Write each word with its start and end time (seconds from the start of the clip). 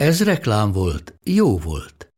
Ez 0.00 0.24
reklám 0.24 0.72
volt, 0.72 1.14
jó 1.24 1.58
volt. 1.58 2.12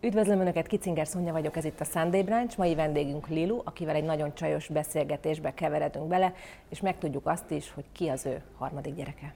Üdvözlöm 0.00 0.40
Önöket, 0.40 0.66
Kicinger 0.66 1.06
Szonya 1.06 1.32
vagyok, 1.32 1.56
ez 1.56 1.64
itt 1.64 1.80
a 1.80 1.84
Sunday 1.84 2.22
Branch. 2.22 2.58
Mai 2.58 2.74
vendégünk 2.74 3.28
Lilu, 3.28 3.60
akivel 3.64 3.94
egy 3.94 4.04
nagyon 4.04 4.34
csajos 4.34 4.68
beszélgetésbe 4.68 5.54
keveredünk 5.54 6.08
bele, 6.08 6.34
és 6.68 6.80
megtudjuk 6.80 7.26
azt 7.26 7.50
is, 7.50 7.70
hogy 7.70 7.84
ki 7.92 8.08
az 8.08 8.26
ő 8.26 8.42
harmadik 8.58 8.94
gyereke. 8.94 9.34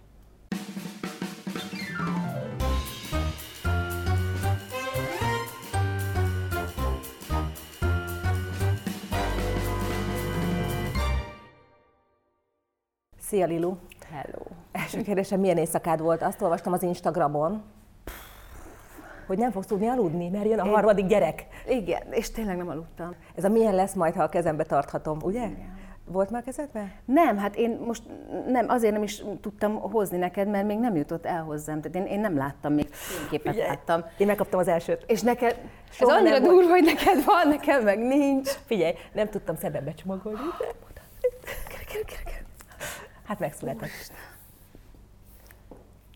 Szia 13.18 13.46
Lilu! 13.46 13.76
Hello! 14.14 14.44
Első 14.72 15.02
kérdésem, 15.02 15.40
milyen 15.40 15.56
éjszakád 15.56 16.00
volt? 16.00 16.22
Azt 16.22 16.42
olvastam 16.42 16.72
az 16.72 16.82
Instagramon, 16.82 17.62
hogy 19.26 19.38
nem 19.38 19.50
fogsz 19.50 19.66
tudni 19.66 19.86
aludni, 19.86 20.28
mert 20.28 20.44
jön 20.44 20.58
a 20.58 20.64
harmadik 20.64 21.06
gyerek. 21.06 21.46
Igen, 21.68 22.02
és 22.10 22.30
tényleg 22.30 22.56
nem 22.56 22.68
aludtam. 22.68 23.14
Ez 23.34 23.44
a 23.44 23.48
milyen 23.48 23.74
lesz 23.74 23.92
majd, 23.94 24.14
ha 24.14 24.22
a 24.22 24.28
kezembe 24.28 24.64
tarthatom, 24.64 25.18
ugye? 25.22 25.38
Igen. 25.38 25.78
Volt 26.04 26.30
már 26.30 26.42
kezedbe? 26.42 26.92
Nem, 27.04 27.38
hát 27.38 27.56
én 27.56 27.80
most 27.86 28.02
nem, 28.48 28.68
azért 28.68 28.92
nem 28.92 29.02
is 29.02 29.22
tudtam 29.40 29.80
hozni 29.80 30.16
neked, 30.18 30.48
mert 30.48 30.66
még 30.66 30.78
nem 30.78 30.96
jutott 30.96 31.26
el 31.26 31.42
hozzám. 31.42 31.80
Tehát 31.80 31.96
én, 31.96 32.12
én 32.14 32.20
nem 32.20 32.36
láttam, 32.36 32.72
még 32.72 32.88
fényképet 32.90 33.52
Figyelj, 33.52 33.68
láttam. 33.68 34.04
Én 34.18 34.26
megkaptam 34.26 34.58
az 34.58 34.68
elsőt. 34.68 35.04
És 35.06 35.22
neked, 35.22 35.60
Soha 35.90 36.12
ez 36.12 36.18
annyira 36.18 36.38
durva, 36.38 36.70
hogy 36.70 36.84
neked 36.84 37.24
van, 37.24 37.48
nekem 37.48 37.82
meg 37.82 37.98
nincs. 37.98 38.48
Figyelj, 38.48 38.92
nem 39.12 39.28
tudtam 39.28 39.56
szebben 39.56 39.84
becsomagolni. 39.84 40.38
de- 40.58 40.72
Kere, 41.68 41.84
kere, 41.84 42.04
kere, 42.04 42.22
kere. 42.24 42.43
Hát 43.24 43.38
megszületett. 43.38 44.12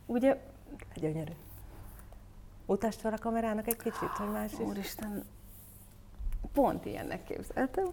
Ugye, 0.06 0.36
Gyönyörű. 0.94 1.32
Mutasd 2.66 3.00
fel 3.00 3.12
a 3.12 3.18
kamerának 3.18 3.66
egy 3.66 3.76
kicsit, 3.76 4.08
hogy 4.08 4.30
más 4.30 4.52
is. 4.52 4.58
úristen, 4.58 5.24
pont 6.52 6.84
ilyennek 6.84 7.24
képzeltem. 7.24 7.86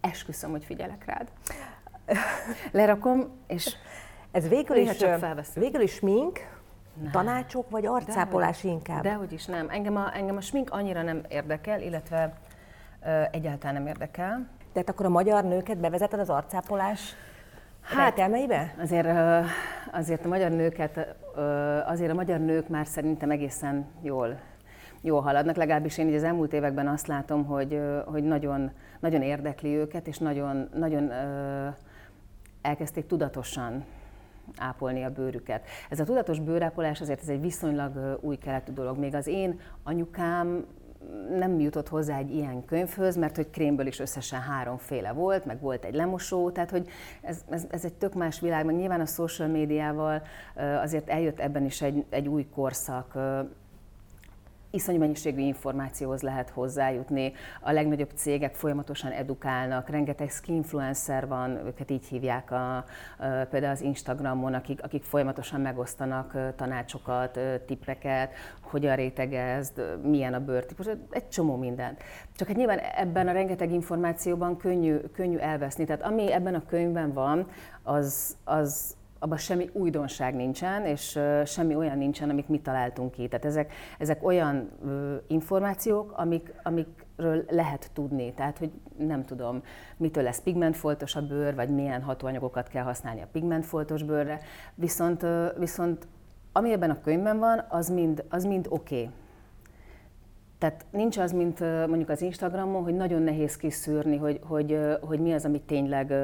Esküszöm, 0.00 0.50
hogy 0.50 0.64
figyelek 0.64 1.04
rád. 1.04 1.30
Lerakom, 2.72 3.30
és 3.46 3.76
Ez 4.30 4.48
végül 4.48 4.76
is, 4.76 4.96
csak 4.96 5.54
végül 5.54 5.80
is 5.80 5.92
smink, 5.92 6.38
tanácsok 7.10 7.70
vagy 7.70 7.86
arcápolás 7.86 8.64
inkább? 8.64 9.02
Dehogy 9.02 9.32
is 9.32 9.44
nem. 9.44 9.68
Engem 9.70 9.96
a, 9.96 10.16
engem 10.16 10.36
a 10.36 10.40
smink 10.40 10.70
annyira 10.70 11.02
nem 11.02 11.22
érdekel, 11.28 11.80
illetve 11.80 12.38
ö, 13.04 13.22
egyáltalán 13.30 13.74
nem 13.74 13.86
érdekel. 13.86 14.48
Tehát 14.72 14.88
akkor 14.88 15.06
a 15.06 15.08
magyar 15.08 15.44
nőket 15.44 15.78
bevezeted 15.78 16.20
az 16.20 16.30
arcápolás 16.30 17.14
Hát- 17.82 17.98
rejtelmeibe? 17.98 18.74
Azért, 18.80 19.08
azért 19.92 20.24
a 20.24 20.28
magyar 20.28 20.50
nőket, 20.50 21.16
azért 21.86 22.10
a 22.10 22.14
magyar 22.14 22.40
nők 22.40 22.68
már 22.68 22.86
szerintem 22.86 23.30
egészen 23.30 23.86
jól, 24.02 24.40
jól 25.00 25.20
haladnak, 25.20 25.56
legalábbis 25.56 25.98
én 25.98 26.08
így 26.08 26.14
az 26.14 26.22
elmúlt 26.22 26.52
években 26.52 26.88
azt 26.88 27.06
látom, 27.06 27.44
hogy, 27.44 27.80
hogy 28.04 28.22
nagyon, 28.22 28.70
nagyon 29.00 29.22
érdekli 29.22 29.74
őket, 29.76 30.06
és 30.06 30.18
nagyon, 30.18 30.68
nagyon 30.74 31.12
elkezdték 32.62 33.06
tudatosan 33.06 33.84
ápolni 34.56 35.02
a 35.02 35.10
bőrüket. 35.10 35.66
Ez 35.90 36.00
a 36.00 36.04
tudatos 36.04 36.40
bőrápolás 36.40 37.00
azért 37.00 37.20
ez 37.20 37.28
egy 37.28 37.40
viszonylag 37.40 38.18
új 38.20 38.36
keletű 38.36 38.72
dolog. 38.72 38.98
Még 38.98 39.14
az 39.14 39.26
én 39.26 39.60
anyukám 39.82 40.64
nem 41.38 41.60
jutott 41.60 41.88
hozzá 41.88 42.18
egy 42.18 42.34
ilyen 42.34 42.64
könyvhöz, 42.64 43.16
mert 43.16 43.36
hogy 43.36 43.50
krémből 43.50 43.86
is 43.86 43.98
összesen 43.98 44.40
háromféle 44.40 45.12
volt, 45.12 45.44
meg 45.44 45.60
volt 45.60 45.84
egy 45.84 45.94
lemosó, 45.94 46.50
tehát 46.50 46.70
hogy 46.70 46.88
ez, 47.22 47.44
ez, 47.50 47.64
ez 47.70 47.84
egy 47.84 47.94
tök 47.94 48.14
más 48.14 48.40
világ, 48.40 48.64
meg 48.64 48.74
nyilván 48.74 49.00
a 49.00 49.06
social 49.06 49.48
médiával 49.48 50.22
azért 50.82 51.08
eljött 51.08 51.40
ebben 51.40 51.64
is 51.64 51.82
egy, 51.82 52.04
egy 52.10 52.28
új 52.28 52.46
korszak, 52.54 53.18
iszonyú 54.72 54.98
mennyiségű 54.98 55.40
információhoz 55.40 56.22
lehet 56.22 56.50
hozzájutni. 56.50 57.32
A 57.60 57.72
legnagyobb 57.72 58.10
cégek 58.14 58.54
folyamatosan 58.54 59.10
edukálnak, 59.10 59.88
rengeteg 59.88 60.30
skinfluencer 60.30 61.28
van, 61.28 61.66
őket 61.66 61.90
így 61.90 62.06
hívják 62.06 62.50
a, 62.50 62.84
például 63.50 63.72
az 63.72 63.80
Instagramon, 63.80 64.54
akik, 64.54 64.82
akik 64.82 65.02
folyamatosan 65.02 65.60
megosztanak 65.60 66.54
tanácsokat, 66.56 67.38
tippeket, 67.66 68.32
hogyan 68.60 68.96
rétegezd, 68.96 69.98
milyen 70.02 70.34
a 70.34 70.40
bőrtípus, 70.40 70.86
egy 71.10 71.28
csomó 71.28 71.56
mindent. 71.56 72.02
Csak 72.36 72.48
hát 72.48 72.56
nyilván 72.56 72.78
ebben 72.78 73.28
a 73.28 73.32
rengeteg 73.32 73.72
információban 73.72 74.56
könnyű, 74.56 74.96
könnyű 74.96 75.36
elveszni. 75.36 75.84
Tehát 75.84 76.02
ami 76.02 76.32
ebben 76.32 76.54
a 76.54 76.66
könyvben 76.66 77.12
van, 77.12 77.46
az, 77.82 78.36
az, 78.44 78.96
abban 79.22 79.38
semmi 79.38 79.70
újdonság 79.72 80.34
nincsen, 80.34 80.84
és 80.84 81.18
semmi 81.44 81.74
olyan 81.74 81.98
nincsen, 81.98 82.30
amit 82.30 82.48
mi 82.48 82.60
találtunk 82.60 83.10
ki. 83.10 83.28
Tehát 83.28 83.44
ezek, 83.44 83.72
ezek 83.98 84.24
olyan 84.24 84.70
információk, 85.26 86.12
amik, 86.16 86.54
amikről 86.62 87.44
lehet 87.48 87.90
tudni. 87.92 88.32
Tehát, 88.34 88.58
hogy 88.58 88.70
nem 88.96 89.22
tudom, 89.22 89.62
mitől 89.96 90.22
lesz 90.22 90.40
pigmentfoltos 90.40 91.16
a 91.16 91.26
bőr, 91.26 91.54
vagy 91.54 91.68
milyen 91.68 92.02
hatóanyagokat 92.02 92.68
kell 92.68 92.84
használni 92.84 93.22
a 93.22 93.28
pigmentfoltos 93.32 94.02
bőrre. 94.02 94.40
Viszont, 94.74 95.26
viszont 95.58 96.06
ami 96.52 96.72
ebben 96.72 96.90
a 96.90 97.00
könyvben 97.00 97.38
van, 97.38 97.64
az 97.68 97.88
mind, 97.88 98.24
az 98.28 98.44
mind 98.44 98.66
oké. 98.68 98.94
Okay. 98.94 99.10
Tehát 100.62 100.84
nincs 100.90 101.18
az, 101.18 101.32
mint 101.32 101.60
mondjuk 101.60 102.08
az 102.08 102.20
Instagramon, 102.22 102.82
hogy 102.82 102.94
nagyon 102.94 103.22
nehéz 103.22 103.56
kiszűrni, 103.56 104.16
hogy, 104.16 104.40
hogy, 104.42 104.78
hogy 105.00 105.20
mi 105.20 105.32
az, 105.32 105.44
ami 105.44 105.60
tényleg, 105.60 106.14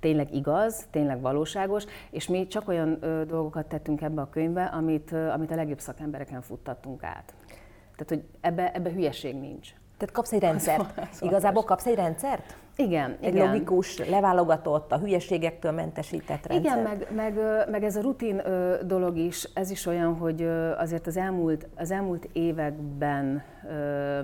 tényleg 0.00 0.34
igaz, 0.34 0.86
tényleg 0.90 1.20
valóságos, 1.20 1.84
és 2.10 2.28
mi 2.28 2.46
csak 2.46 2.68
olyan 2.68 2.98
dolgokat 3.26 3.66
tettünk 3.66 4.00
ebbe 4.00 4.20
a 4.20 4.28
könyvbe, 4.28 4.64
amit, 4.64 5.12
amit 5.12 5.50
a 5.50 5.54
legjobb 5.54 5.78
szakembereken 5.78 6.42
futtattunk 6.42 7.02
át. 7.02 7.34
Tehát, 7.96 8.08
hogy 8.08 8.22
ebbe, 8.40 8.72
ebbe 8.72 8.90
hülyeség 8.90 9.34
nincs. 9.34 9.68
Tehát 9.96 10.14
kapsz 10.14 10.32
egy 10.32 10.40
rendszert. 10.40 10.98
Ez 11.12 11.22
Igazából 11.22 11.62
kapsz 11.62 11.86
egy 11.86 11.94
rendszert? 11.94 12.56
Igen, 12.76 13.16
Egy 13.20 13.34
igen. 13.34 13.46
logikus, 13.46 13.98
leválogatott, 14.08 14.92
a 14.92 14.98
hülyeségektől 14.98 15.72
mentesített 15.72 16.46
rendszer. 16.46 16.78
Igen, 16.78 16.82
meg, 16.82 17.06
meg, 17.14 17.38
meg 17.70 17.84
ez 17.84 17.96
a 17.96 18.00
rutin 18.00 18.42
dolog 18.86 19.16
is, 19.16 19.48
ez 19.54 19.70
is 19.70 19.86
olyan, 19.86 20.14
hogy 20.14 20.42
azért 20.76 21.06
az 21.06 21.16
elmúlt, 21.16 21.66
az 21.76 21.90
elmúlt 21.90 22.28
években 22.32 23.42
ö, 23.68 24.20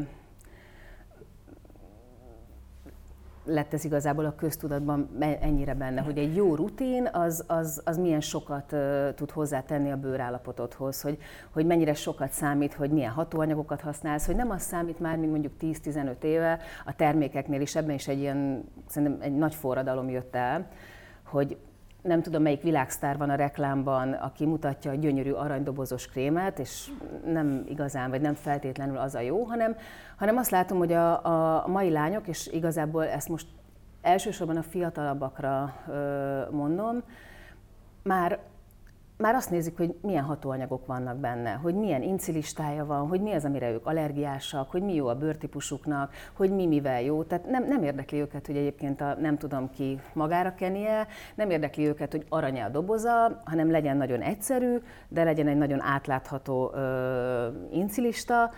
lett 3.50 3.72
ez 3.72 3.84
igazából 3.84 4.24
a 4.24 4.34
köztudatban 4.34 5.08
ennyire 5.40 5.74
benne, 5.74 6.00
hogy 6.00 6.18
egy 6.18 6.34
jó 6.34 6.54
rutin 6.54 7.08
az, 7.12 7.44
az, 7.46 7.82
az 7.84 7.98
milyen 7.98 8.20
sokat 8.20 8.72
uh, 8.72 9.14
tud 9.14 9.30
hozzátenni 9.30 9.90
a 9.90 9.96
bőrállapotodhoz, 9.96 11.00
hogy, 11.00 11.18
hogy 11.50 11.66
mennyire 11.66 11.94
sokat 11.94 12.30
számít, 12.30 12.74
hogy 12.74 12.90
milyen 12.90 13.10
hatóanyagokat 13.10 13.80
használsz, 13.80 14.26
hogy 14.26 14.36
nem 14.36 14.50
az 14.50 14.62
számít 14.62 15.00
már, 15.00 15.16
mint 15.16 15.30
mondjuk 15.30 15.52
10-15 15.60 16.22
éve 16.22 16.58
a 16.84 16.96
termékeknél 16.96 17.60
is, 17.60 17.76
ebben 17.76 17.94
is 17.94 18.08
egy 18.08 18.18
ilyen, 18.18 18.64
szerintem 18.88 19.18
egy 19.20 19.36
nagy 19.36 19.54
forradalom 19.54 20.08
jött 20.08 20.34
el, 20.34 20.66
hogy 21.22 21.56
nem 22.02 22.22
tudom, 22.22 22.42
melyik 22.42 22.62
világsztár 22.62 23.16
van 23.16 23.30
a 23.30 23.34
reklámban, 23.34 24.12
aki 24.12 24.46
mutatja 24.46 24.90
a 24.90 24.94
gyönyörű 24.94 25.30
aranydobozos 25.30 26.06
krémet, 26.06 26.58
és 26.58 26.90
nem 27.24 27.64
igazán, 27.68 28.10
vagy 28.10 28.20
nem 28.20 28.34
feltétlenül 28.34 28.96
az 28.96 29.14
a 29.14 29.20
jó, 29.20 29.42
hanem, 29.42 29.76
hanem 30.16 30.36
azt 30.36 30.50
látom, 30.50 30.78
hogy 30.78 30.92
a, 30.92 31.24
a 31.62 31.68
mai 31.68 31.90
lányok, 31.90 32.28
és 32.28 32.46
igazából 32.46 33.06
ezt 33.06 33.28
most 33.28 33.46
elsősorban 34.02 34.56
a 34.56 34.62
fiatalabbakra 34.62 35.74
ö, 35.88 36.40
mondom, 36.50 37.02
már 38.02 38.38
már 39.20 39.34
azt 39.34 39.50
nézik, 39.50 39.76
hogy 39.76 39.94
milyen 40.02 40.24
hatóanyagok 40.24 40.86
vannak 40.86 41.16
benne, 41.16 41.52
hogy 41.52 41.74
milyen 41.74 42.02
incilistája 42.02 42.86
van, 42.86 43.08
hogy 43.08 43.20
mi 43.20 43.32
az, 43.32 43.44
amire 43.44 43.70
ők 43.70 43.86
allergiásak, 43.86 44.70
hogy 44.70 44.82
mi 44.82 44.94
jó 44.94 45.06
a 45.06 45.14
bőrtípusuknak, 45.14 46.12
hogy 46.32 46.50
mi 46.50 46.66
mivel 46.66 47.02
jó. 47.02 47.22
Tehát 47.22 47.46
nem, 47.46 47.64
nem 47.64 47.82
érdekli 47.82 48.20
őket, 48.20 48.46
hogy 48.46 48.56
egyébként 48.56 49.00
a 49.00 49.14
nem 49.20 49.38
tudom 49.38 49.70
ki 49.70 50.00
magára 50.12 50.54
kennie, 50.54 51.06
nem 51.34 51.50
érdekli 51.50 51.86
őket, 51.86 52.12
hogy 52.12 52.26
arany 52.28 52.60
a 52.60 52.68
doboza, 52.68 53.42
hanem 53.44 53.70
legyen 53.70 53.96
nagyon 53.96 54.20
egyszerű, 54.20 54.76
de 55.08 55.24
legyen 55.24 55.48
egy 55.48 55.56
nagyon 55.56 55.80
átlátható 55.80 56.72
ö, 56.74 57.48
incilista, 57.70 58.50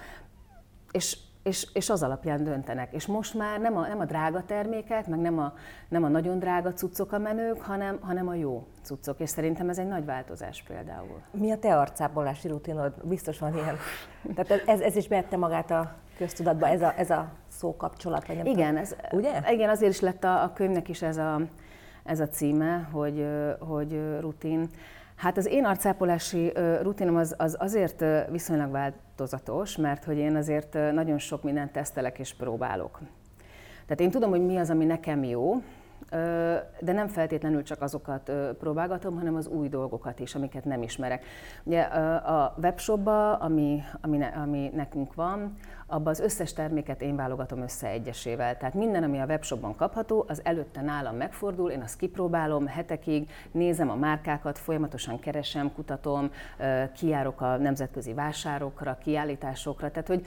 és 0.91 1.19
és, 1.43 1.69
és 1.73 1.91
az 1.91 2.03
alapján 2.03 2.45
döntenek. 2.45 2.93
És 2.93 3.07
most 3.07 3.35
már 3.35 3.61
nem 3.61 3.77
a, 3.77 3.87
nem 3.87 4.01
a 4.01 4.05
drága 4.05 4.43
termékek, 4.43 5.07
meg 5.07 5.21
nem 5.21 5.39
a, 5.39 5.53
nem 5.89 6.05
a 6.05 6.09
nagyon 6.09 6.39
drága 6.39 6.73
cuccok 6.73 7.13
a 7.13 7.19
menők, 7.19 7.61
hanem, 7.61 7.99
hanem 8.01 8.29
a 8.29 8.35
jó 8.35 8.67
cuccok. 8.83 9.21
És 9.21 9.29
szerintem 9.29 9.69
ez 9.69 9.79
egy 9.79 9.87
nagy 9.87 10.05
változás 10.05 10.63
például. 10.63 11.21
Mi 11.31 11.51
a 11.51 11.59
te 11.59 11.79
arcápolási 11.79 12.49
rutinod? 12.49 12.93
Biztos 13.03 13.39
van 13.39 13.55
ilyen. 13.55 13.77
Tehát 14.35 14.63
ez, 14.67 14.81
ez 14.81 14.97
is 14.97 15.09
behette 15.09 15.37
magát 15.37 15.71
a 15.71 15.95
köztudatba, 16.17 16.69
ez 16.69 16.83
a, 16.83 16.99
ez 16.99 17.11
a 17.11 17.33
szókapcsolat? 17.49 18.27
Vagy 18.27 18.37
nem 18.37 18.47
igen, 18.47 18.77
ez, 18.77 18.97
ugye? 19.11 19.53
igen, 19.53 19.69
azért 19.69 19.93
is 19.93 20.01
lett 20.01 20.25
a, 20.25 20.43
a 20.43 20.53
könyvnek 20.53 20.89
is 20.89 21.03
ez 21.03 21.17
a, 21.17 21.41
ez 22.05 22.21
a 22.21 22.29
címe, 22.29 22.89
hogy, 22.93 23.27
hogy 23.59 24.01
rutin. 24.21 24.69
Hát 25.17 25.37
az 25.37 25.47
én 25.47 25.65
arcápolási 25.65 26.53
rutinom 26.83 27.17
az, 27.17 27.35
az 27.39 27.57
azért 27.59 28.05
viszonylag 28.31 28.71
változatos, 28.71 29.77
mert 29.77 30.05
hogy 30.05 30.17
én 30.17 30.37
azért 30.37 30.73
nagyon 30.93 31.19
sok 31.19 31.43
mindent 31.43 31.73
tesztelek 31.73 32.19
és 32.19 32.35
próbálok. 32.35 33.01
Tehát 33.87 34.01
én 34.01 34.11
tudom, 34.11 34.31
hogy 34.31 34.45
mi 34.47 34.57
az, 34.57 34.71
ami 34.71 34.85
nekem 34.85 35.25
jó, 35.25 35.63
de 36.81 36.93
nem 36.93 37.09
feltétlenül 37.09 37.63
csak 37.63 37.83
azokat 37.83 38.33
próbálgatom, 38.59 39.17
hanem 39.17 39.35
az 39.35 39.47
új 39.47 39.69
dolgokat 39.69 40.21
is, 40.21 40.35
amiket 40.35 40.65
nem 40.65 40.83
ismerek. 40.83 41.25
Ugye 41.63 41.81
a 41.81 42.55
webshopba, 42.63 43.35
ami, 43.35 43.83
ami, 44.01 44.19
ami 44.43 44.71
nekünk 44.75 45.15
van, 45.15 45.57
abban 45.93 46.13
az 46.13 46.21
összes 46.21 46.53
terméket 46.53 47.03
én 47.03 47.17
válogatom 47.17 47.63
össze 47.63 47.89
egyesével. 47.89 48.57
Tehát 48.57 48.75
minden, 48.75 49.03
ami 49.03 49.19
a 49.21 49.25
webshopban 49.25 49.77
kapható, 49.77 50.25
az 50.29 50.41
előtte 50.45 50.81
nálam 50.81 51.17
megfordul, 51.17 51.71
én 51.71 51.81
azt 51.81 51.97
kipróbálom 51.97 52.67
hetekig, 52.67 53.31
nézem 53.51 53.91
a 53.91 53.95
márkákat, 53.95 54.59
folyamatosan 54.59 55.19
keresem, 55.19 55.73
kutatom, 55.73 56.31
kiárok 56.95 57.41
a 57.41 57.57
nemzetközi 57.57 58.15
vásárokra, 58.15 58.99
kiállításokra, 59.03 59.91
tehát 59.91 60.09
hogy 60.09 60.27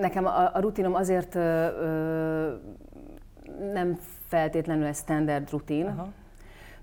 nekem 0.00 0.26
a, 0.26 0.54
a 0.54 0.60
rutinom 0.60 0.94
azért 0.94 1.34
ö, 1.34 2.54
nem 3.72 3.98
feltétlenül 4.26 4.86
egy 4.86 4.94
standard 4.94 5.50
rutin, 5.50 5.86
Aha. 5.86 6.08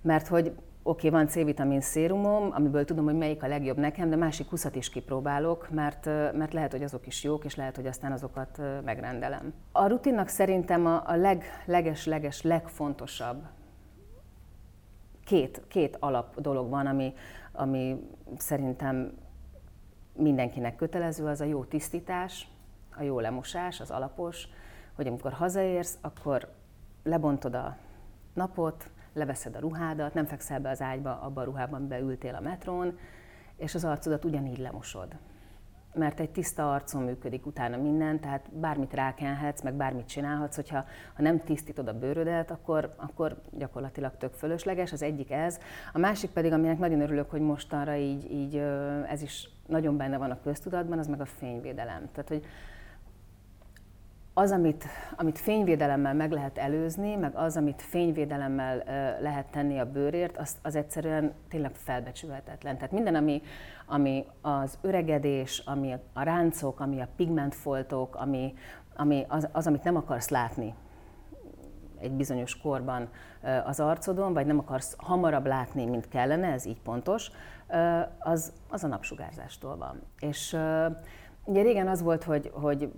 mert 0.01 0.27
hogy 0.27 0.53
oké, 0.83 1.07
okay, 1.07 1.19
van 1.19 1.29
C-vitamin 1.29 1.81
szérumom, 1.81 2.51
amiből 2.51 2.85
tudom, 2.85 3.05
hogy 3.05 3.17
melyik 3.17 3.43
a 3.43 3.47
legjobb 3.47 3.77
nekem, 3.77 4.09
de 4.09 4.15
másik 4.15 4.49
20 4.49 4.67
is 4.73 4.89
kipróbálok, 4.89 5.69
mert, 5.69 6.05
mert 6.33 6.53
lehet, 6.53 6.71
hogy 6.71 6.83
azok 6.83 7.07
is 7.07 7.23
jók, 7.23 7.45
és 7.45 7.55
lehet, 7.55 7.75
hogy 7.75 7.87
aztán 7.87 8.11
azokat 8.11 8.61
megrendelem. 8.83 9.53
A 9.71 9.87
rutinnak 9.87 10.27
szerintem 10.27 10.85
a, 10.85 11.03
a 11.05 11.15
leg, 11.15 11.43
leges, 11.65 12.05
leges, 12.05 12.41
legfontosabb 12.41 13.43
két, 15.29 15.61
két 15.67 15.97
alap 15.99 16.41
dolog 16.41 16.69
van, 16.69 16.85
ami, 16.85 17.13
ami 17.51 18.09
szerintem 18.37 19.17
mindenkinek 20.13 20.75
kötelező, 20.75 21.25
az 21.25 21.41
a 21.41 21.45
jó 21.45 21.63
tisztítás, 21.63 22.47
a 22.97 23.03
jó 23.03 23.19
lemosás, 23.19 23.79
az 23.79 23.91
alapos, 23.91 24.47
hogy 24.95 25.07
amikor 25.07 25.31
hazaérsz, 25.31 25.97
akkor 26.01 26.53
lebontod 27.03 27.53
a 27.53 27.77
napot, 28.33 28.89
leveszed 29.19 29.55
a 29.55 29.59
ruhádat, 29.59 30.13
nem 30.13 30.25
fekszel 30.25 30.59
be 30.59 30.69
az 30.69 30.81
ágyba, 30.81 31.21
abban 31.21 31.43
a 31.43 31.45
ruhában 31.45 31.87
beültél 31.87 32.35
a 32.35 32.41
metrón, 32.41 32.97
és 33.57 33.75
az 33.75 33.85
arcodat 33.85 34.25
ugyanígy 34.25 34.57
lemosod. 34.57 35.07
Mert 35.93 36.19
egy 36.19 36.29
tiszta 36.29 36.73
arcon 36.73 37.03
működik 37.03 37.45
utána 37.45 37.77
minden, 37.77 38.19
tehát 38.19 38.49
bármit 38.53 38.93
rákenhetsz, 38.93 39.61
meg 39.61 39.73
bármit 39.73 40.07
csinálhatsz, 40.07 40.55
hogyha 40.55 40.85
ha 41.15 41.21
nem 41.21 41.39
tisztítod 41.43 41.87
a 41.87 41.99
bőrödet, 41.99 42.51
akkor, 42.51 42.93
akkor 42.95 43.41
gyakorlatilag 43.51 44.17
tök 44.17 44.33
fölösleges, 44.33 44.91
az 44.91 45.01
egyik 45.01 45.31
ez. 45.31 45.59
A 45.93 45.97
másik 45.97 46.29
pedig, 46.29 46.51
aminek 46.51 46.77
nagyon 46.77 47.01
örülök, 47.01 47.29
hogy 47.29 47.41
mostanra 47.41 47.95
így, 47.95 48.31
így 48.31 48.55
ez 49.07 49.21
is 49.21 49.49
nagyon 49.67 49.97
benne 49.97 50.17
van 50.17 50.31
a 50.31 50.41
köztudatban, 50.43 50.99
az 50.99 51.07
meg 51.07 51.21
a 51.21 51.25
fényvédelem. 51.25 52.09
Tehát, 52.11 52.29
hogy 52.29 52.45
az, 54.33 54.51
amit, 54.51 54.85
amit 55.15 55.37
fényvédelemmel 55.37 56.13
meg 56.13 56.31
lehet 56.31 56.57
előzni, 56.57 57.15
meg 57.15 57.35
az, 57.35 57.57
amit 57.57 57.81
fényvédelemmel 57.81 58.83
lehet 59.21 59.51
tenni 59.51 59.79
a 59.79 59.91
bőrért, 59.91 60.37
az, 60.37 60.57
az 60.61 60.75
egyszerűen 60.75 61.33
tényleg 61.49 61.75
felbecsülhetetlen. 61.75 62.75
Tehát 62.75 62.91
minden, 62.91 63.15
ami, 63.15 63.41
ami 63.85 64.25
az 64.41 64.77
öregedés, 64.81 65.63
ami 65.65 65.95
a 66.13 66.23
ráncok, 66.23 66.79
ami 66.79 67.01
a 67.01 67.07
pigmentfoltok, 67.15 68.15
ami, 68.15 68.53
ami 68.95 69.25
az, 69.27 69.49
az, 69.51 69.67
amit 69.67 69.83
nem 69.83 69.95
akarsz 69.95 70.29
látni 70.29 70.73
egy 72.01 72.11
bizonyos 72.11 72.57
korban 72.57 73.09
az 73.65 73.79
arcodon, 73.79 74.33
vagy 74.33 74.45
nem 74.45 74.59
akarsz 74.59 74.95
hamarabb 74.97 75.45
látni, 75.45 75.85
mint 75.85 76.07
kellene, 76.07 76.47
ez 76.47 76.65
így 76.65 76.81
pontos, 76.81 77.31
az, 78.19 78.53
az 78.69 78.83
a 78.83 78.87
napsugárzástól 78.87 79.77
van. 79.77 80.01
És 80.19 80.57
ugye 81.43 81.61
régen 81.61 81.87
az 81.87 82.01
volt, 82.01 82.23
hogy, 82.23 82.51
hogy 82.53 82.91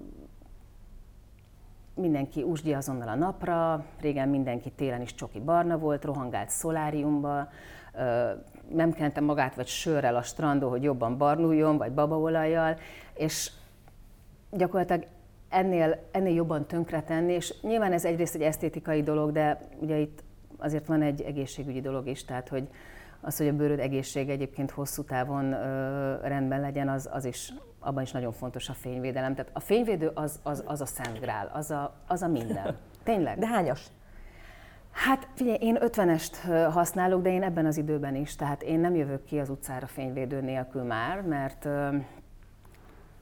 mindenki 1.96 2.44
úsdi 2.44 2.74
azonnal 2.74 3.08
a 3.08 3.16
napra, 3.16 3.86
régen 4.02 4.30
mindenki 4.30 4.72
télen 4.72 5.02
is 5.02 5.16
csoki 5.16 5.40
barna 5.40 5.78
volt, 5.78 6.06
rohangált 6.06 6.50
szoláriumba, 6.50 7.48
nem 8.70 8.92
kente 8.92 9.22
magát 9.22 9.56
vagy 9.56 9.68
sörrel 9.68 10.16
a 10.16 10.22
strandon, 10.22 10.70
hogy 10.70 10.84
jobban 10.84 11.18
barnuljon, 11.18 11.78
vagy 11.78 11.92
babaolajjal, 11.92 12.78
és 13.14 13.52
gyakorlatilag 14.52 15.06
ennél, 15.50 16.00
ennél 16.12 16.34
jobban 16.34 16.66
tönkretenni, 16.66 17.34
és 17.34 17.54
nyilván 17.62 17.94
ez 17.94 18.06
egyrészt 18.06 18.36
egy 18.36 18.42
esztétikai 18.42 19.04
dolog, 19.04 19.32
de 19.32 19.60
ugye 19.80 19.98
itt 19.98 20.24
azért 20.58 20.86
van 20.86 21.02
egy 21.02 21.22
egészségügyi 21.22 21.82
dolog 21.82 22.08
is, 22.08 22.26
tehát 22.26 22.50
hogy 22.50 22.68
az, 23.22 23.38
hogy 23.38 23.48
a 23.48 23.54
bőröd 23.54 23.80
egészség 23.80 24.30
egyébként 24.30 24.72
hosszú 24.72 25.04
távon 25.04 25.50
rendben 26.22 26.62
legyen, 26.62 26.90
az, 26.90 27.10
az 27.12 27.26
is, 27.26 27.54
abban 27.80 28.04
is 28.04 28.12
nagyon 28.12 28.32
fontos 28.32 28.70
a 28.70 28.74
fényvédelem. 28.74 29.36
Tehát 29.36 29.52
a 29.54 29.60
fényvédő 29.60 30.12
az, 30.14 30.40
az, 30.44 30.64
az 30.66 30.82
a 30.82 30.86
szent 30.86 31.20
grál, 31.20 31.52
az 31.54 31.72
a, 31.72 31.94
az 32.08 32.22
a 32.22 32.28
minden. 32.28 32.78
Tényleg. 33.04 33.40
De 33.40 33.48
hányos? 33.48 33.86
Hát 34.92 35.28
figyelj, 35.36 35.58
én 35.62 35.78
50-est 35.80 36.68
használok, 36.72 37.22
de 37.22 37.32
én 37.32 37.44
ebben 37.44 37.66
az 37.66 37.78
időben 37.78 38.16
is, 38.16 38.36
tehát 38.36 38.62
én 38.62 38.80
nem 38.80 38.96
jövök 38.96 39.24
ki 39.24 39.40
az 39.40 39.50
utcára 39.50 39.88
fényvédő 39.88 40.42
nélkül 40.42 40.84
már, 40.84 41.22
mert 41.22 41.68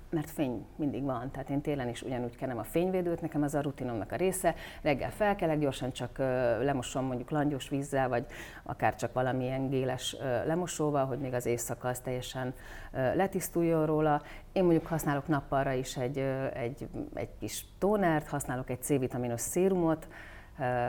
mert 0.09 0.29
fény 0.29 0.65
mindig 0.75 1.03
van, 1.03 1.31
tehát 1.31 1.49
én 1.49 1.61
télen 1.61 1.89
is 1.89 2.01
ugyanúgy 2.01 2.35
kenem 2.35 2.57
a 2.57 2.63
fényvédőt, 2.63 3.21
nekem 3.21 3.43
az 3.43 3.55
a 3.55 3.61
rutinomnak 3.61 4.11
a 4.11 4.15
része, 4.15 4.55
reggel 4.81 5.11
felkelek, 5.11 5.59
gyorsan 5.59 5.91
csak 5.91 6.17
lemosom 6.61 7.05
mondjuk 7.05 7.29
langyos 7.29 7.69
vízzel, 7.69 8.09
vagy 8.09 8.25
akár 8.63 8.95
csak 8.95 9.13
valamilyen 9.13 9.69
géles 9.69 10.15
lemosóval, 10.45 11.05
hogy 11.05 11.19
még 11.19 11.33
az 11.33 11.45
éjszaka 11.45 11.87
az 11.87 11.99
teljesen 11.99 12.53
letisztuljon 12.91 13.85
róla. 13.85 14.21
Én 14.51 14.63
mondjuk 14.63 14.85
használok 14.85 15.27
nappalra 15.27 15.71
is 15.71 15.97
egy, 15.97 16.17
egy, 16.53 16.87
egy 17.13 17.29
kis 17.39 17.65
tónert, 17.77 18.27
használok 18.27 18.69
egy 18.69 18.81
C-vitaminos 18.81 19.41
szérumot, 19.41 20.07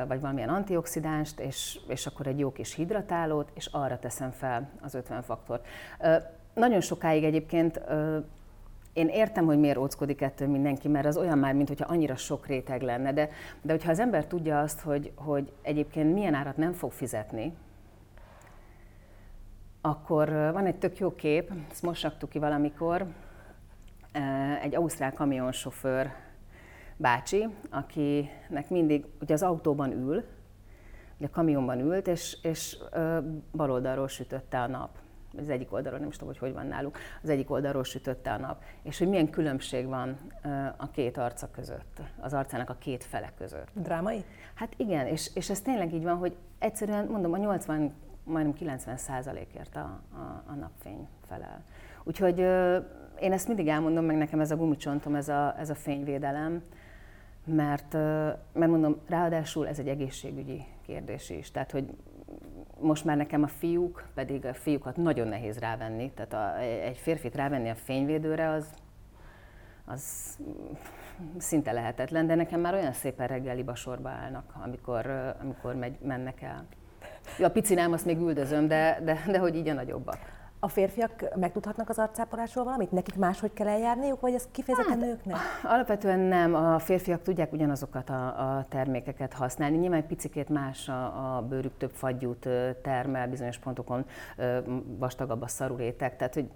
vagy 0.06 0.20
valamilyen 0.20 0.48
antioxidánst, 0.48 1.40
és, 1.40 1.78
és 1.88 2.06
akkor 2.06 2.26
egy 2.26 2.38
jó 2.38 2.52
kis 2.52 2.74
hidratálót, 2.74 3.50
és 3.54 3.66
arra 3.66 3.98
teszem 3.98 4.30
fel 4.30 4.70
az 4.80 4.94
50 4.94 5.22
faktort. 5.22 5.66
Nagyon 6.54 6.80
sokáig 6.80 7.24
egyébként 7.24 7.80
én 8.92 9.08
értem, 9.08 9.44
hogy 9.44 9.58
miért 9.58 9.76
óckodik 9.76 10.20
ettől 10.20 10.48
mindenki, 10.48 10.88
mert 10.88 11.06
az 11.06 11.16
olyan 11.16 11.38
már, 11.38 11.54
mintha 11.54 11.84
annyira 11.88 12.16
sok 12.16 12.46
réteg 12.46 12.82
lenne, 12.82 13.12
de, 13.12 13.28
de 13.62 13.72
hogyha 13.72 13.90
az 13.90 13.98
ember 13.98 14.26
tudja 14.26 14.60
azt, 14.60 14.80
hogy, 14.80 15.12
hogy 15.14 15.52
egyébként 15.62 16.12
milyen 16.12 16.34
árat 16.34 16.56
nem 16.56 16.72
fog 16.72 16.92
fizetni, 16.92 17.52
akkor 19.80 20.28
van 20.28 20.66
egy 20.66 20.76
tök 20.76 20.98
jó 20.98 21.14
kép, 21.14 21.52
ezt 21.70 21.82
most 21.82 22.02
raktuk 22.02 22.28
ki 22.28 22.38
valamikor, 22.38 23.06
egy 24.62 24.74
ausztrál 24.74 25.12
kamionsofőr 25.12 26.12
bácsi, 26.96 27.48
akinek 27.70 28.70
mindig 28.70 29.06
ugye 29.20 29.34
az 29.34 29.42
autóban 29.42 29.92
ül, 29.92 30.24
ugye 31.18 31.28
kamionban 31.28 31.80
ült, 31.80 32.06
és, 32.06 32.38
és 32.42 32.76
bal 33.52 33.70
oldalról 33.70 34.08
sütötte 34.08 34.60
a 34.60 34.66
nap 34.66 34.90
az 35.38 35.48
egyik 35.48 35.72
oldalról, 35.72 36.00
nem 36.00 36.08
is 36.08 36.16
tudom, 36.16 36.28
hogy 36.28 36.38
hogy 36.38 36.52
van 36.52 36.66
náluk, 36.66 36.98
az 37.22 37.28
egyik 37.28 37.50
oldalról 37.50 37.84
sütötte 37.84 38.32
a 38.32 38.38
nap, 38.38 38.62
és 38.82 38.98
hogy 38.98 39.08
milyen 39.08 39.30
különbség 39.30 39.86
van 39.86 40.18
a 40.76 40.90
két 40.90 41.16
arca 41.16 41.50
között, 41.50 42.02
az 42.20 42.34
arcának 42.34 42.70
a 42.70 42.76
két 42.78 43.04
fele 43.04 43.32
között. 43.38 43.68
Drámai? 43.74 44.24
Hát 44.54 44.74
igen, 44.76 45.06
és, 45.06 45.30
és 45.34 45.50
ez 45.50 45.60
tényleg 45.60 45.94
így 45.94 46.02
van, 46.02 46.16
hogy 46.16 46.36
egyszerűen 46.58 47.06
mondom, 47.06 47.32
a 47.32 47.36
80, 47.36 47.92
majdnem 48.24 48.54
90 48.54 48.96
százalékért 48.96 49.76
a, 49.76 50.00
a, 50.12 50.42
a 50.46 50.54
napfény 50.54 51.08
felel. 51.28 51.62
Úgyhogy 52.04 52.38
én 53.20 53.32
ezt 53.32 53.46
mindig 53.46 53.68
elmondom, 53.68 54.04
meg 54.04 54.16
nekem 54.16 54.40
ez 54.40 54.50
a 54.50 54.56
gumicsontom, 54.56 55.14
ez 55.14 55.28
a, 55.28 55.54
ez 55.58 55.70
a 55.70 55.74
fényvédelem, 55.74 56.62
mert, 57.44 57.92
mert 58.52 58.70
mondom, 58.70 58.96
ráadásul 59.06 59.68
ez 59.68 59.78
egy 59.78 59.88
egészségügyi 59.88 60.64
kérdés 60.86 61.30
is. 61.30 61.50
Tehát, 61.50 61.70
hogy 61.70 61.86
most 62.80 63.04
már 63.04 63.16
nekem 63.16 63.42
a 63.42 63.46
fiúk, 63.46 64.04
pedig 64.14 64.44
a 64.44 64.54
fiúkat 64.54 64.96
nagyon 64.96 65.28
nehéz 65.28 65.58
rávenni, 65.58 66.10
tehát 66.14 66.32
a, 66.32 66.58
egy 66.60 66.96
férfit 66.96 67.34
rávenni 67.34 67.68
a 67.68 67.74
fényvédőre, 67.74 68.50
az, 68.50 68.66
az 69.84 70.38
szinte 71.38 71.72
lehetetlen, 71.72 72.26
de 72.26 72.34
nekem 72.34 72.60
már 72.60 72.74
olyan 72.74 72.92
szépen 72.92 73.26
reggeliba 73.26 73.74
sorba 73.74 74.08
állnak, 74.08 74.52
amikor, 74.62 75.34
amikor 75.40 75.74
megy, 75.74 75.98
mennek 76.02 76.42
el. 76.42 76.66
A 77.42 77.48
picinám 77.48 77.92
azt 77.92 78.04
még 78.04 78.18
üldözöm, 78.18 78.68
de, 78.68 79.00
de, 79.04 79.24
de 79.26 79.38
hogy 79.38 79.56
így 79.56 79.68
a 79.68 79.72
nagyobbak. 79.72 80.39
A 80.62 80.68
férfiak 80.68 81.36
megtudhatnak 81.36 81.88
az 81.88 81.98
arcápolásról 81.98 82.64
valamit? 82.64 82.92
Nekik 82.92 83.16
máshogy 83.16 83.52
kell 83.52 83.68
eljárniuk, 83.68 84.20
vagy 84.20 84.34
ez 84.34 84.48
kifejezetten 84.50 84.98
hát, 84.98 85.08
nőknek? 85.08 85.36
Alapvetően 85.62 86.18
nem. 86.18 86.54
A 86.54 86.78
férfiak 86.78 87.22
tudják 87.22 87.52
ugyanazokat 87.52 88.10
a, 88.10 88.56
a 88.56 88.66
termékeket 88.68 89.32
használni. 89.32 89.76
Nyilván 89.76 90.06
picikét 90.06 90.48
más 90.48 90.88
a, 90.88 91.36
a 91.36 91.42
bőrük 91.42 91.76
több 91.76 91.90
fagyút 91.90 92.48
termel, 92.82 93.28
bizonyos 93.28 93.58
pontokon 93.58 94.04
vastagabb 94.98 95.42
a 95.42 95.48
szarurétek. 95.48 96.16
Tehát, 96.16 96.34
hogy 96.34 96.50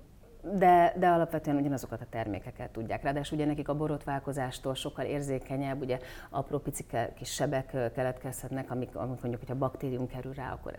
de, 0.52 0.94
de 0.96 1.08
alapvetően 1.08 1.56
ugyanazokat 1.56 2.00
a 2.00 2.06
termékeket 2.10 2.70
tudják. 2.70 3.02
Ráadásul 3.02 3.38
ugye 3.38 3.46
nekik 3.46 3.68
a 3.68 3.74
borotválkozástól 3.74 4.74
sokkal 4.74 5.04
érzékenyebb, 5.04 5.80
ugye 5.80 5.98
apró 6.30 6.58
picike 6.58 7.12
kis 7.16 7.32
sebek 7.32 7.92
keletkezhetnek, 7.94 8.70
amik, 8.70 8.96
amik 8.96 9.20
mondjuk, 9.20 9.38
hogyha 9.38 9.54
baktérium 9.54 10.06
kerül 10.06 10.32
rá, 10.32 10.52
akkor, 10.52 10.74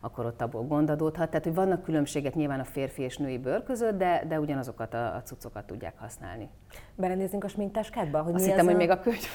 akkor 0.00 0.26
ott 0.26 0.40
abból 0.40 0.62
gond 0.62 0.90
adódhat. 0.90 1.28
Tehát, 1.28 1.44
hogy 1.44 1.54
vannak 1.54 1.82
különbségek 1.82 2.34
nyilván 2.34 2.60
a 2.60 2.64
férfi 2.64 3.02
és 3.02 3.16
női 3.16 3.38
bőr 3.38 3.62
között, 3.62 3.98
de, 3.98 4.22
de 4.28 4.40
ugyanazokat 4.40 4.94
a, 4.94 5.14
a 5.14 5.22
cuccokat 5.22 5.64
tudják 5.64 5.98
használni. 5.98 6.48
Belenézzünk 6.94 7.44
a 7.44 7.48
sminktáskákba? 7.48 8.22
Hogy 8.22 8.34
Azt 8.34 8.44
hittem, 8.44 8.66
a... 8.66 8.68
hogy 8.68 8.78
még 8.78 8.90
a 8.90 9.00
könyv. 9.00 9.26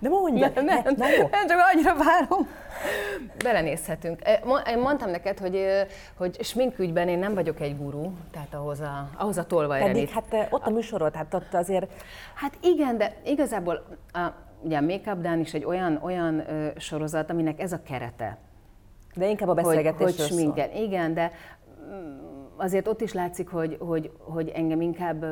De 0.00 0.08
mondja, 0.08 0.50
nem, 0.54 0.64
nem, 0.64 0.82
nem, 0.82 0.94
nem, 0.96 1.28
nem, 1.30 1.46
csak 1.46 1.58
annyira 1.72 1.94
várom. 1.96 2.48
Belenézhetünk. 3.44 4.20
Én 4.68 4.78
mondtam 4.78 5.10
neked, 5.10 5.38
hogy, 5.38 5.66
hogy 6.16 6.44
sminkügyben 6.44 7.08
én 7.08 7.18
nem 7.18 7.34
vagyok 7.34 7.60
egy 7.60 7.76
gurú, 7.76 8.12
tehát 8.30 8.54
ahhoz 8.54 8.80
a, 8.80 9.10
ahhoz 9.22 9.38
a 9.38 9.44
tolvajrenit. 9.44 9.92
Pedig 9.92 10.08
hát 10.08 10.48
ott 10.50 10.66
a 10.66 10.70
műsorod, 10.70 11.14
hát 11.14 11.34
ott 11.34 11.54
azért... 11.54 11.92
Hát 12.34 12.58
igen, 12.62 12.96
de 12.96 13.20
igazából 13.24 13.84
a, 14.12 14.28
ugye 14.60 14.76
a 14.76 14.80
Make 14.80 15.12
Up 15.12 15.20
Done 15.20 15.38
is 15.38 15.54
egy 15.54 15.64
olyan, 15.64 16.00
olyan 16.02 16.50
ö, 16.50 16.68
sorozat, 16.76 17.30
aminek 17.30 17.60
ez 17.60 17.72
a 17.72 17.82
kerete. 17.82 18.38
De 19.14 19.28
inkább 19.28 19.48
a 19.48 19.54
beszélgetés 19.54 20.06
hogy, 20.06 20.16
hogy 20.16 20.26
sminken. 20.26 20.70
Igen, 20.72 21.14
de 21.14 21.30
mm, 21.92 22.18
azért 22.56 22.88
ott 22.88 23.00
is 23.00 23.12
látszik, 23.12 23.48
hogy, 23.48 23.76
hogy, 23.80 24.10
hogy 24.18 24.48
engem 24.48 24.80
inkább 24.80 25.24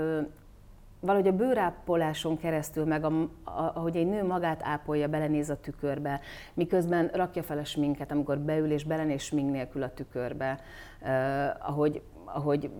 valahogy 1.00 1.28
a 1.28 1.32
bőrápoláson 1.32 2.36
keresztül, 2.36 2.84
meg 2.84 3.04
a, 3.04 3.08
a, 3.44 3.72
ahogy 3.74 3.96
egy 3.96 4.06
nő 4.06 4.24
magát 4.24 4.60
ápolja, 4.62 5.08
belenéz 5.08 5.50
a 5.50 5.60
tükörbe, 5.60 6.20
miközben 6.54 7.10
rakja 7.12 7.42
fel 7.42 7.58
a 7.58 7.64
sminket, 7.64 8.10
amikor 8.10 8.38
beül 8.38 8.72
és 8.72 8.84
belenéz 8.84 9.22
smink 9.22 9.50
nélkül 9.50 9.82
a 9.82 9.94
tükörbe, 9.94 10.60
uh, 11.02 11.08
ahogy, 11.68 12.02
ahogy 12.34 12.70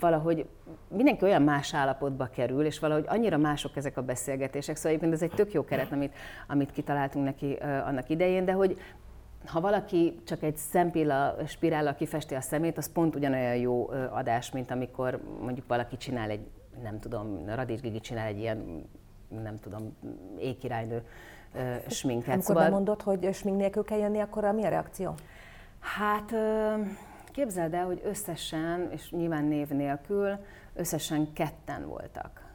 valahogy 0.00 0.46
mindenki 0.88 1.24
olyan 1.24 1.42
más 1.42 1.74
állapotba 1.74 2.26
kerül, 2.26 2.64
és 2.64 2.78
valahogy 2.78 3.04
annyira 3.08 3.36
mások 3.36 3.76
ezek 3.76 3.96
a 3.96 4.02
beszélgetések. 4.02 4.76
Szóval 4.76 4.90
egyébként 4.90 5.12
ez 5.12 5.22
egy 5.22 5.36
tök 5.36 5.52
jó 5.52 5.64
keret, 5.64 5.92
amit, 5.92 6.14
amit 6.48 6.72
kitaláltunk 6.72 7.24
neki 7.24 7.52
annak 7.62 8.08
idején, 8.08 8.44
de 8.44 8.52
hogy 8.52 8.78
ha 9.46 9.60
valaki 9.60 10.20
csak 10.24 10.42
egy 10.42 10.56
szempilla 10.56 11.34
spirállal 11.46 11.94
kifesti 11.94 12.34
a 12.34 12.40
szemét, 12.40 12.76
az 12.76 12.92
pont 12.92 13.14
ugyanolyan 13.14 13.56
jó 13.56 13.90
adás, 14.10 14.50
mint 14.50 14.70
amikor 14.70 15.20
mondjuk 15.40 15.66
valaki 15.66 15.96
csinál 15.96 16.30
egy 16.30 16.46
nem 16.82 16.98
tudom, 17.00 17.44
Radics 17.54 17.80
Gigi 17.80 18.00
csinál 18.00 18.26
egy 18.26 18.38
ilyen, 18.38 18.88
nem 19.42 19.58
tudom, 19.58 19.96
ékirálynő 20.38 21.02
sminket. 21.86 22.28
Amikor 22.28 22.44
szóval... 22.44 22.64
bemondod, 22.64 23.02
hogy 23.02 23.34
smink 23.34 23.56
nélkül 23.56 23.84
kell 23.84 23.98
jönni, 23.98 24.20
akkor 24.20 24.44
mi 24.44 24.64
a 24.64 24.68
reakció? 24.68 25.14
Hát 25.80 26.34
képzeld 27.30 27.74
el, 27.74 27.86
hogy 27.86 28.00
összesen, 28.04 28.88
és 28.90 29.10
nyilván 29.10 29.44
név 29.44 29.68
nélkül, 29.68 30.38
összesen 30.74 31.32
ketten 31.32 31.86
voltak 31.86 32.48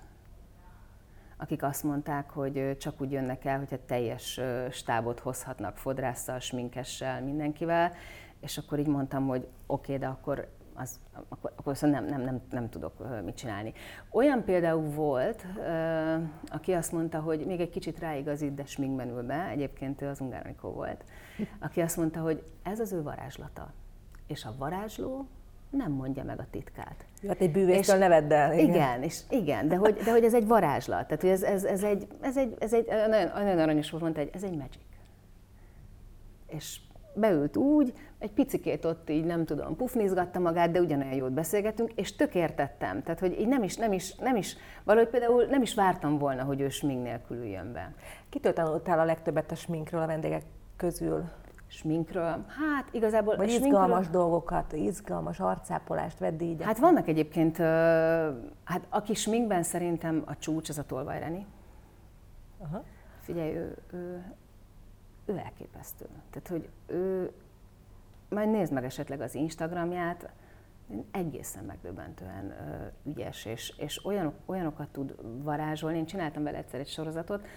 akik 1.38 1.64
azt 1.64 1.84
mondták, 1.84 2.30
hogy 2.30 2.78
csak 2.80 3.02
úgy 3.02 3.12
jönnek 3.12 3.46
el, 3.46 3.58
hogyha 3.58 3.86
teljes 3.86 4.40
stábot 4.72 5.20
hozhatnak 5.20 5.78
fodrásszal, 5.78 6.40
sminkessel, 6.40 7.22
mindenkivel, 7.22 7.92
és 8.40 8.58
akkor 8.58 8.80
így 8.80 8.88
mondtam, 8.88 9.28
hogy 9.28 9.48
oké, 9.66 9.94
okay, 9.94 9.98
de 9.98 10.08
akkor 10.08 10.48
az, 10.74 11.00
akkor, 11.30 11.54
akkor 11.56 11.78
szóval 11.78 12.00
nem, 12.00 12.10
nem, 12.10 12.22
nem, 12.22 12.42
nem 12.52 12.70
tudok 12.70 13.24
mit 13.24 13.36
csinálni. 13.36 13.74
Olyan 14.12 14.44
például 14.44 14.90
volt, 14.90 15.46
aki 16.48 16.74
azt 16.74 16.92
mondta, 16.92 17.20
hogy 17.20 17.46
még 17.46 17.60
egy 17.60 17.70
kicsit 17.70 18.00
ráigazít, 18.00 18.54
de 18.54 18.66
sminkben 18.66 19.10
ül 19.10 19.24
be, 19.24 19.48
egyébként 19.48 20.02
ő 20.02 20.08
az 20.08 20.22
Ungáronikó 20.22 20.70
volt, 20.70 21.06
aki 21.60 21.82
azt 21.82 21.98
mondta, 21.98 22.20
hogy 22.20 22.44
ez 22.64 22.80
az 22.80 22.92
ő 22.92 23.04
varázslata. 23.04 23.74
És 24.28 24.46
a 24.46 24.56
varázsló 24.58 25.28
nem 25.70 25.92
mondja 25.92 26.24
meg 26.24 26.40
a 26.40 26.46
titkát. 26.52 27.06
Hát 27.28 27.40
egy 27.40 27.52
bűvésztől 27.52 27.98
nevedd 27.98 28.34
el. 28.34 28.54
Igen, 28.54 28.66
igen, 28.70 29.04
és 29.04 29.20
igen 29.30 29.68
de, 29.68 29.76
hogy, 29.76 29.94
de 29.94 30.12
hogy 30.12 30.24
ez 30.24 30.34
egy 30.34 30.48
varázslat. 30.48 31.08
Tehát, 31.08 31.22
hogy 31.22 31.30
ez, 31.30 31.44
ez, 31.44 31.64
ez, 31.64 31.84
egy, 31.84 32.08
ez, 32.22 32.38
egy, 32.38 32.56
ez 32.60 32.74
egy, 32.74 32.86
nagyon, 32.86 33.32
nagyon 33.34 33.60
aranyos 33.60 33.90
volt, 33.90 34.04
mondta, 34.04 34.22
hogy 34.22 34.30
ez 34.34 34.44
egy 34.44 34.58
magic. 34.58 34.82
És 36.48 36.80
beült 37.16 37.58
úgy, 37.58 37.94
egy 38.20 38.32
picikét 38.32 38.86
ott 38.86 39.10
így 39.10 39.26
nem 39.26 39.46
tudom, 39.46 39.76
pufnizgatta 39.76 40.40
magát, 40.40 40.72
de 40.72 40.80
ugyanolyan 40.80 41.14
jót 41.14 41.32
beszélgetünk, 41.32 41.92
és 41.96 42.16
tök 42.16 42.36
értettem. 42.36 43.04
Tehát, 43.04 43.20
hogy 43.20 43.40
így 43.40 43.48
nem 43.48 43.64
is, 43.64 43.76
nem 43.76 43.94
is, 43.94 44.16
nem 44.16 44.36
is, 44.36 44.56
valahogy 44.84 45.10
például 45.10 45.46
nem 45.46 45.62
is 45.62 45.76
vártam 45.76 46.18
volna, 46.18 46.44
hogy 46.44 46.62
ő 46.62 46.70
smink 46.70 47.04
nélkül 47.04 47.38
üljön 47.38 47.74
be. 47.74 47.94
Kitől 48.30 48.54
tanultál 48.54 49.00
a 49.00 49.06
legtöbbet 49.06 49.52
a 49.52 49.56
sminkről 49.56 50.02
a 50.02 50.08
vendégek 50.08 50.44
közül? 50.78 51.24
Sminkről? 51.76 52.46
Hát 52.48 52.88
igazából... 52.92 53.36
Vagy 53.36 53.50
sminkről... 53.50 53.72
izgalmas 53.72 54.10
dolgokat, 54.10 54.74
izgalmas 54.74 55.40
arcápolást 55.40 56.20
vedd 56.20 56.42
így. 56.42 56.64
Hát 56.64 56.78
vannak 56.78 57.08
egyébként, 57.08 57.58
hát 58.64 58.86
aki 58.90 59.14
sminkben 59.14 59.64
szerintem 59.64 60.24
a 60.26 60.38
csúcs, 60.38 60.70
az 60.70 60.78
a 60.78 60.84
Tolvaj 60.84 61.46
Aha. 62.58 62.84
Figyelj, 63.20 63.56
ő, 63.56 63.78
ő, 63.94 64.24
ő 65.26 65.38
elképesztő. 65.38 66.06
Tehát, 66.30 66.48
hogy 66.48 66.70
ő, 66.88 67.32
majd 68.30 68.50
nézd 68.50 68.74
meg 68.74 68.84
esetleg 68.84 69.22
az 69.22 69.36
Instagramját, 69.36 70.30
egészen 71.12 71.64
megdöbbentően 71.64 72.54
ügyes, 73.04 73.46
és, 73.46 73.74
és 73.78 74.06
olyanok, 74.06 74.34
olyanokat 74.46 74.88
tud 74.90 75.16
varázsolni. 75.44 75.98
Én 75.98 76.06
csináltam 76.06 76.44
vele 76.44 76.58
egyszer 76.58 76.80
egy 76.80 76.88
sorozatot, 76.88 77.48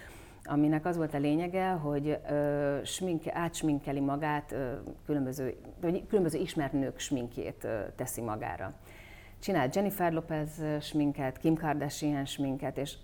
aminek 0.49 0.85
az 0.85 0.97
volt 0.97 1.13
a 1.13 1.17
lényege, 1.17 1.69
hogy 1.69 2.19
ö, 2.29 2.79
sminke, 2.83 3.31
átsminkeli 3.35 3.99
magát, 3.99 4.51
ö, 4.51 4.71
különböző, 5.05 5.55
vagy 5.81 6.07
különböző 6.07 6.39
ismert 6.39 6.73
nők 6.73 6.99
sminkjét 6.99 7.63
ö, 7.63 7.79
teszi 7.95 8.21
magára. 8.21 8.73
Csinált 9.39 9.75
Jennifer 9.75 10.13
Lopez 10.13 10.61
sminket, 10.81 11.37
Kim 11.37 11.55
Kardashian 11.55 12.25
sminket, 12.25 12.77
és 12.77 12.97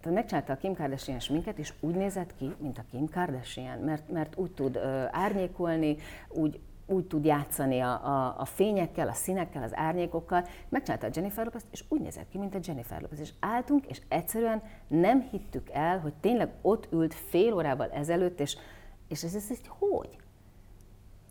tehát 0.00 0.18
megcsinálta 0.18 0.52
a 0.52 0.56
Kim 0.56 0.74
Kardashian 0.74 1.18
sminket, 1.18 1.58
és 1.58 1.72
úgy 1.80 1.94
nézett 1.94 2.34
ki, 2.36 2.54
mint 2.58 2.78
a 2.78 2.84
Kim 2.90 3.08
Kardashian, 3.08 3.78
mert, 3.78 4.10
mert 4.10 4.36
úgy 4.36 4.50
tud 4.50 4.76
ö, 4.76 5.04
árnyékolni, 5.10 5.96
úgy, 6.28 6.60
úgy 6.92 7.06
tud 7.06 7.24
játszani 7.24 7.80
a, 7.80 8.06
a, 8.06 8.34
a 8.38 8.44
fényekkel, 8.44 9.08
a 9.08 9.12
színekkel, 9.12 9.62
az 9.62 9.76
árnyékokkal. 9.76 10.46
Megcsinálta 10.68 11.06
a 11.06 11.10
Jennifer 11.14 11.44
lopez 11.44 11.66
és 11.70 11.84
úgy 11.88 12.00
nézett 12.00 12.28
ki, 12.28 12.38
mint 12.38 12.54
a 12.54 12.58
Jennifer 12.62 13.00
Lopez. 13.00 13.20
És 13.20 13.32
álltunk, 13.40 13.86
és 13.86 14.00
egyszerűen 14.08 14.62
nem 14.88 15.20
hittük 15.30 15.70
el, 15.70 15.98
hogy 15.98 16.14
tényleg 16.20 16.50
ott 16.62 16.88
ült 16.92 17.14
fél 17.14 17.52
órával 17.52 17.90
ezelőtt, 17.90 18.40
és, 18.40 18.56
és 19.08 19.22
ez, 19.22 19.34
ez, 19.34 19.46
ez 19.50 19.58
hogy? 19.68 20.18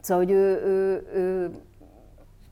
Szóval, 0.02 0.24
hogy 0.24 0.34
ő, 0.34 0.66
ő, 0.66 1.08
ő 1.14 1.62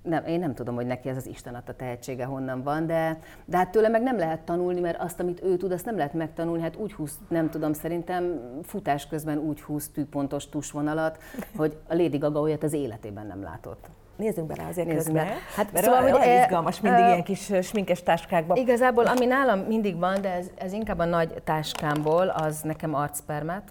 nem, 0.01 0.25
én 0.25 0.39
nem 0.39 0.53
tudom, 0.53 0.75
hogy 0.75 0.85
neki 0.85 1.09
ez 1.09 1.17
az 1.17 1.27
Isten 1.27 1.55
adta 1.55 1.73
tehetsége 1.73 2.25
honnan 2.25 2.63
van, 2.63 2.85
de, 2.85 3.19
de 3.45 3.57
hát 3.57 3.69
tőle 3.69 3.87
meg 3.87 4.01
nem 4.01 4.17
lehet 4.17 4.39
tanulni, 4.39 4.79
mert 4.79 5.01
azt, 5.01 5.19
amit 5.19 5.43
ő 5.43 5.57
tud, 5.57 5.71
azt 5.71 5.85
nem 5.85 5.97
lehet 5.97 6.13
megtanulni. 6.13 6.61
Hát 6.61 6.75
úgy 6.75 6.93
húz, 6.93 7.19
nem 7.27 7.49
tudom, 7.49 7.73
szerintem 7.73 8.39
futás 8.63 9.07
közben 9.07 9.37
úgy 9.37 9.61
húz 9.61 9.89
tűpontos 9.89 10.49
tusvonalat, 10.49 11.17
hogy 11.55 11.77
a 11.87 11.95
Lady 11.95 12.17
Gaga 12.17 12.39
olyat 12.39 12.63
az 12.63 12.73
életében 12.73 13.27
nem 13.27 13.41
látott. 13.41 13.89
Nézzünk 14.15 14.47
bele 14.47 14.67
azért 14.67 14.87
Nézzünk 14.87 15.05
közben. 15.05 15.25
Be. 15.25 15.33
Hát 15.55 15.71
Mert 15.71 15.85
szóval, 15.85 16.01
hogy 16.01 16.27
e, 16.27 16.41
izgalmas 16.41 16.81
mindig 16.81 17.01
e, 17.03 17.07
ilyen 17.07 17.23
kis 17.23 17.51
sminkes 17.61 18.03
táskákban. 18.03 18.57
Igazából, 18.57 19.05
ami 19.05 19.25
nálam 19.25 19.59
mindig 19.59 19.97
van, 19.97 20.21
de 20.21 20.33
ez, 20.33 20.47
ez 20.57 20.73
inkább 20.73 20.99
a 20.99 21.05
nagy 21.05 21.33
táskámból, 21.43 22.27
az 22.27 22.61
nekem 22.61 22.93
arcpermet 22.95 23.63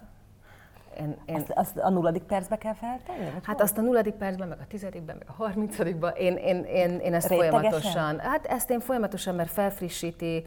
én, 0.99 1.17
én... 1.25 1.35
Azt, 1.35 1.51
azt 1.53 1.77
a 1.77 1.89
nulladik 1.89 2.23
percbe 2.23 2.57
kell 2.57 2.73
feltenni? 2.73 3.29
Hát 3.43 3.55
hol? 3.55 3.63
azt 3.63 3.77
a 3.77 3.81
nulladik 3.81 4.13
percben, 4.13 4.47
meg 4.47 4.57
a 4.61 4.67
tizedikben, 4.67 5.15
meg 5.17 5.27
a 5.29 5.43
harmincadikban, 5.43 6.13
én, 6.15 6.35
én, 6.35 6.63
én, 6.63 6.99
én 6.99 7.13
ezt 7.13 7.27
Rétegesen? 7.27 7.59
folyamatosan, 7.61 8.19
hát 8.19 8.45
ezt 8.45 8.69
én 8.69 8.79
folyamatosan, 8.79 9.35
mert 9.35 9.49
felfrissíti 9.49 10.43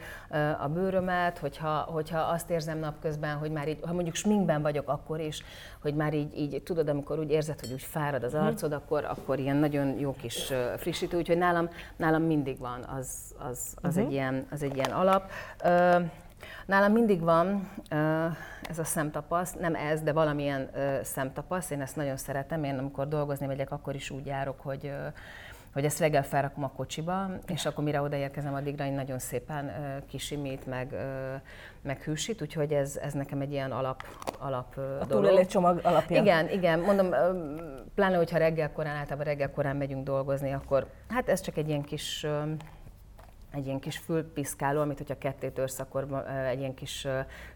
a 0.63 0.69
bőrömet, 0.69 1.39
hogyha, 1.39 1.77
hogyha 1.79 2.19
azt 2.19 2.51
érzem 2.51 2.79
napközben, 2.79 3.37
hogy 3.37 3.51
már 3.51 3.69
így, 3.69 3.79
ha 3.87 3.93
mondjuk 3.93 4.15
sminkben 4.15 4.63
vagyok 4.63 4.89
akkor 4.89 5.21
is, 5.21 5.43
hogy 5.83 5.95
már 5.95 6.15
így, 6.15 6.39
így 6.39 6.63
tudod, 6.63 6.89
amikor 6.89 7.19
úgy 7.19 7.31
érzed, 7.31 7.61
hogy 7.61 7.73
úgy 7.73 7.83
fárad 7.83 8.23
az 8.23 8.33
mhm. 8.33 8.45
arcod, 8.45 8.73
akkor, 8.73 9.05
akkor 9.05 9.39
ilyen 9.39 9.57
nagyon 9.57 9.99
jó 9.99 10.15
kis 10.21 10.53
frissítő, 10.77 11.17
úgyhogy 11.17 11.39
nálam, 11.39 11.69
nálam 11.97 12.23
mindig 12.23 12.59
van, 12.59 12.85
az, 12.99 13.35
az, 13.39 13.75
az, 13.83 13.97
uh-huh. 13.97 14.05
egy, 14.05 14.13
ilyen, 14.13 14.47
az 14.51 14.63
egy 14.63 14.77
ilyen 14.77 14.91
alap. 14.91 15.31
Nálam 16.67 16.93
mindig 16.93 17.21
van 17.21 17.71
ez 18.69 18.79
a 18.79 18.85
szemtapasz, 18.85 19.53
nem 19.53 19.75
ez, 19.75 20.03
de 20.03 20.13
valamilyen 20.13 20.71
szemtapasz, 21.03 21.71
én 21.71 21.81
ezt 21.81 21.97
nagyon 21.97 22.17
szeretem, 22.17 22.65
én 22.65 22.79
amikor 22.79 23.09
dolgozni 23.09 23.47
megyek, 23.47 23.71
akkor 23.71 23.95
is 23.95 24.11
úgy 24.11 24.27
járok, 24.27 24.61
hogy 24.61 24.93
hogy 25.73 25.85
ezt 25.85 25.99
reggel 25.99 26.23
felrakom 26.23 26.65
a 26.65 26.69
kocsiba, 26.69 27.31
és 27.47 27.67
akkor 27.67 27.85
mire 27.85 28.01
odaérkezem, 28.01 28.55
addigra 28.55 28.85
én 28.85 28.93
nagyon 28.93 29.19
szépen 29.19 29.73
kisimít, 30.09 30.67
meg, 30.67 30.95
meg 31.83 32.01
hűsít, 32.01 32.43
úgyhogy 32.43 32.73
ez, 32.73 32.97
ez 32.97 33.13
nekem 33.13 33.41
egy 33.41 33.53
ilyen 33.53 33.73
alap, 33.73 34.03
alap 34.39 34.77
a 35.01 35.05
dolog. 35.05 35.47
csomag 35.47 35.81
alapja. 35.83 36.21
Igen, 36.21 36.49
igen, 36.51 36.81
mondom, 36.81 37.09
pláne, 37.95 38.17
hogyha 38.17 38.39
reggel 38.39 38.73
korán, 38.73 38.97
általában 38.97 39.25
reggel 39.25 39.51
korán 39.51 39.77
megyünk 39.77 40.05
dolgozni, 40.05 40.53
akkor 40.53 40.87
hát 41.09 41.29
ez 41.29 41.41
csak 41.41 41.57
egy 41.57 41.69
ilyen 41.69 41.83
kis 41.83 42.27
egy 43.53 43.67
ilyen 43.67 43.81
kis 43.81 43.99
fülpiszkáló, 43.99 44.81
amit 44.81 44.99
hogyha 44.99 45.19
ketté 45.19 45.49
törsz, 45.49 45.79
akkor 45.79 46.27
egy 46.49 46.59
ilyen 46.59 46.75
kis 46.75 47.07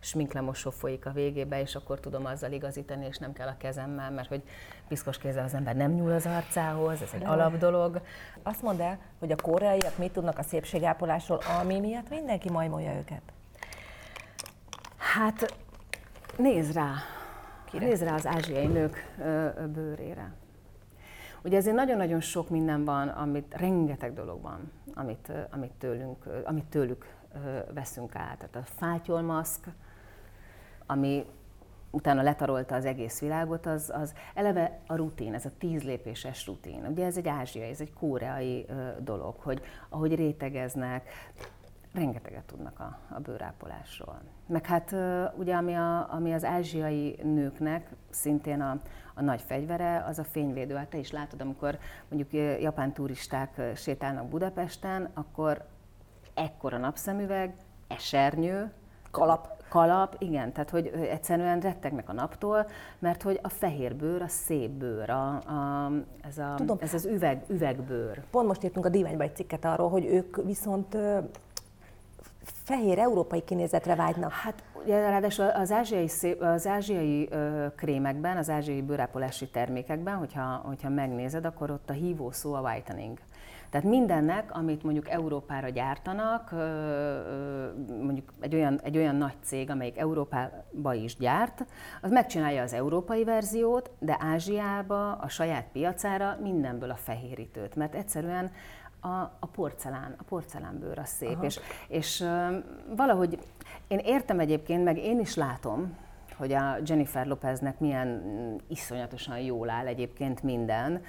sminklemosó 0.00 0.70
folyik 0.70 1.06
a 1.06 1.10
végébe, 1.10 1.60
és 1.60 1.74
akkor 1.74 2.00
tudom 2.00 2.24
azzal 2.24 2.52
igazítani, 2.52 3.06
és 3.06 3.18
nem 3.18 3.32
kell 3.32 3.48
a 3.48 3.56
kezemmel, 3.56 4.10
mert 4.10 4.28
hogy 4.28 4.42
piszkos 4.88 5.18
kézzel 5.18 5.44
az 5.44 5.54
ember 5.54 5.76
nem 5.76 5.92
nyúl 5.92 6.12
az 6.12 6.26
arcához, 6.26 7.02
ez 7.02 7.10
egy 7.14 7.24
alap 7.24 7.38
alapdolog. 7.38 8.00
Azt 8.42 8.62
mondd 8.62 8.80
el, 8.80 8.98
hogy 9.18 9.32
a 9.32 9.36
koreaiak 9.36 9.98
mit 9.98 10.12
tudnak 10.12 10.38
a 10.38 10.42
szépségápolásról, 10.42 11.40
ami 11.60 11.80
miatt 11.80 12.08
mindenki 12.08 12.50
majmolja 12.50 12.96
őket? 12.96 13.22
Hát 14.96 15.54
nézd 16.36 16.74
rá, 16.74 16.92
Kire? 17.64 17.86
nézd 17.86 18.02
rá 18.02 18.14
az 18.14 18.26
ázsiai 18.26 18.66
nők 18.66 19.14
bőrére. 19.72 20.32
Ugye 21.44 21.56
ezért 21.56 21.76
nagyon-nagyon 21.76 22.20
sok 22.20 22.48
minden 22.48 22.84
van, 22.84 23.08
amit, 23.08 23.54
rengeteg 23.54 24.14
dolog 24.14 24.42
van, 24.42 24.72
amit, 24.94 25.32
amit, 25.50 25.72
tőlünk, 25.72 26.28
amit 26.44 26.64
tőlük 26.64 27.14
veszünk 27.74 28.14
át. 28.14 28.38
Tehát 28.38 28.56
a 28.56 28.62
fátyolmaszk, 28.62 29.66
ami 30.86 31.24
utána 31.90 32.22
letarolta 32.22 32.74
az 32.74 32.84
egész 32.84 33.20
világot, 33.20 33.66
az, 33.66 33.92
az 33.94 34.14
eleve 34.34 34.80
a 34.86 34.94
rutin, 34.94 35.34
ez 35.34 35.44
a 35.44 35.50
tíz 35.58 35.82
lépéses 35.82 36.46
rutin. 36.46 36.86
Ugye 36.86 37.04
ez 37.04 37.16
egy 37.16 37.28
ázsiai, 37.28 37.70
ez 37.70 37.80
egy 37.80 37.92
koreai 37.92 38.66
dolog, 39.00 39.34
hogy 39.38 39.62
ahogy 39.88 40.14
rétegeznek, 40.14 41.08
rengeteget 41.92 42.44
tudnak 42.44 42.80
a, 42.80 42.98
a 43.14 43.20
bőrápolásról. 43.20 44.20
Meg 44.46 44.66
hát 44.66 44.94
ugye 45.36 45.54
ami, 45.54 45.74
a, 45.74 46.12
ami 46.12 46.32
az 46.32 46.44
ázsiai 46.44 47.18
nőknek 47.22 47.90
szintén 48.10 48.60
a, 48.60 48.80
a 49.14 49.22
nagy 49.22 49.42
fegyvere, 49.42 50.04
az 50.08 50.18
a 50.18 50.24
fényvédő. 50.24 50.74
Hát 50.74 50.88
te 50.88 50.98
is 50.98 51.10
látod, 51.10 51.40
amikor 51.40 51.78
mondjuk 52.08 52.42
japán 52.60 52.92
turisták 52.92 53.60
sétálnak 53.74 54.28
Budapesten, 54.28 55.10
akkor 55.14 55.64
ekkora 56.34 56.78
napszemüveg, 56.78 57.54
esernyő, 57.88 58.72
kalap. 59.10 59.54
Kalap, 59.68 60.16
igen, 60.18 60.52
tehát 60.52 60.70
hogy 60.70 60.86
egyszerűen 60.86 61.60
rettegnek 61.60 62.08
a 62.08 62.12
naptól, 62.12 62.66
mert 62.98 63.22
hogy 63.22 63.38
a 63.42 63.48
fehér 63.48 63.96
bőr, 63.96 64.22
a 64.22 64.28
szép 64.28 64.70
bőr, 64.70 65.10
a, 65.10 65.28
a, 65.34 65.90
ez, 66.20 66.38
a, 66.38 66.54
Tudom. 66.56 66.76
ez 66.80 66.94
az 66.94 67.04
üveg, 67.04 67.44
üvegbőr. 67.48 68.22
Pont 68.30 68.46
most 68.46 68.64
írtunk 68.64 68.86
a 68.86 68.88
Diványba 68.88 69.22
egy 69.22 69.36
cikket 69.36 69.64
arról, 69.64 69.88
hogy 69.88 70.04
ők 70.04 70.44
viszont 70.44 70.96
fehér 72.52 72.98
európai 72.98 73.44
kinézetre 73.44 73.94
vágynak. 73.94 74.32
Hát 74.32 74.62
ráadásul 74.86 75.44
az 75.44 75.72
ázsiai, 75.72 76.08
szép, 76.08 76.40
az 76.40 76.66
ázsiai 76.66 77.28
ö, 77.30 77.66
krémekben, 77.76 78.36
az 78.36 78.50
ázsiai 78.50 78.82
bőrápolási 78.82 79.48
termékekben, 79.48 80.16
hogyha, 80.16 80.62
hogyha 80.64 80.88
megnézed, 80.88 81.44
akkor 81.44 81.70
ott 81.70 81.90
a 81.90 81.92
hívó 81.92 82.30
szó 82.30 82.54
a 82.54 82.60
whitening. 82.60 83.18
Tehát 83.70 83.86
mindennek, 83.86 84.56
amit 84.56 84.82
mondjuk 84.82 85.08
Európára 85.08 85.68
gyártanak, 85.68 86.50
mondjuk 88.02 88.32
egy 88.40 88.54
olyan, 88.54 88.80
egy 88.82 88.96
olyan 88.96 89.16
nagy 89.16 89.36
cég, 89.42 89.70
amelyik 89.70 89.98
Európába 89.98 90.94
is 90.94 91.16
gyárt, 91.16 91.66
az 92.02 92.10
megcsinálja 92.10 92.62
az 92.62 92.72
európai 92.72 93.24
verziót, 93.24 93.90
de 93.98 94.16
Ázsiába, 94.20 95.12
a 95.12 95.28
saját 95.28 95.66
piacára 95.72 96.38
mindenből 96.42 96.90
a 96.90 96.96
fehérítőt, 96.96 97.74
mert 97.74 97.94
egyszerűen 97.94 98.50
a, 99.00 99.08
a 99.38 99.46
porcelán, 99.52 100.14
a 100.18 100.22
porcelánbőr 100.22 100.98
a 100.98 101.04
szép. 101.04 101.34
Aha. 101.34 101.44
És, 101.44 101.60
és 101.88 102.24
valahogy 102.96 103.38
én 103.88 103.98
értem 103.98 104.40
egyébként, 104.40 104.84
meg 104.84 104.98
én 104.98 105.20
is 105.20 105.34
látom, 105.34 105.96
hogy 106.36 106.52
a 106.52 106.76
Jennifer 106.84 107.26
Lopeznek 107.26 107.80
milyen 107.80 108.22
iszonyatosan 108.68 109.38
jól 109.38 109.70
áll 109.70 109.86
egyébként 109.86 110.42
minden 110.42 111.02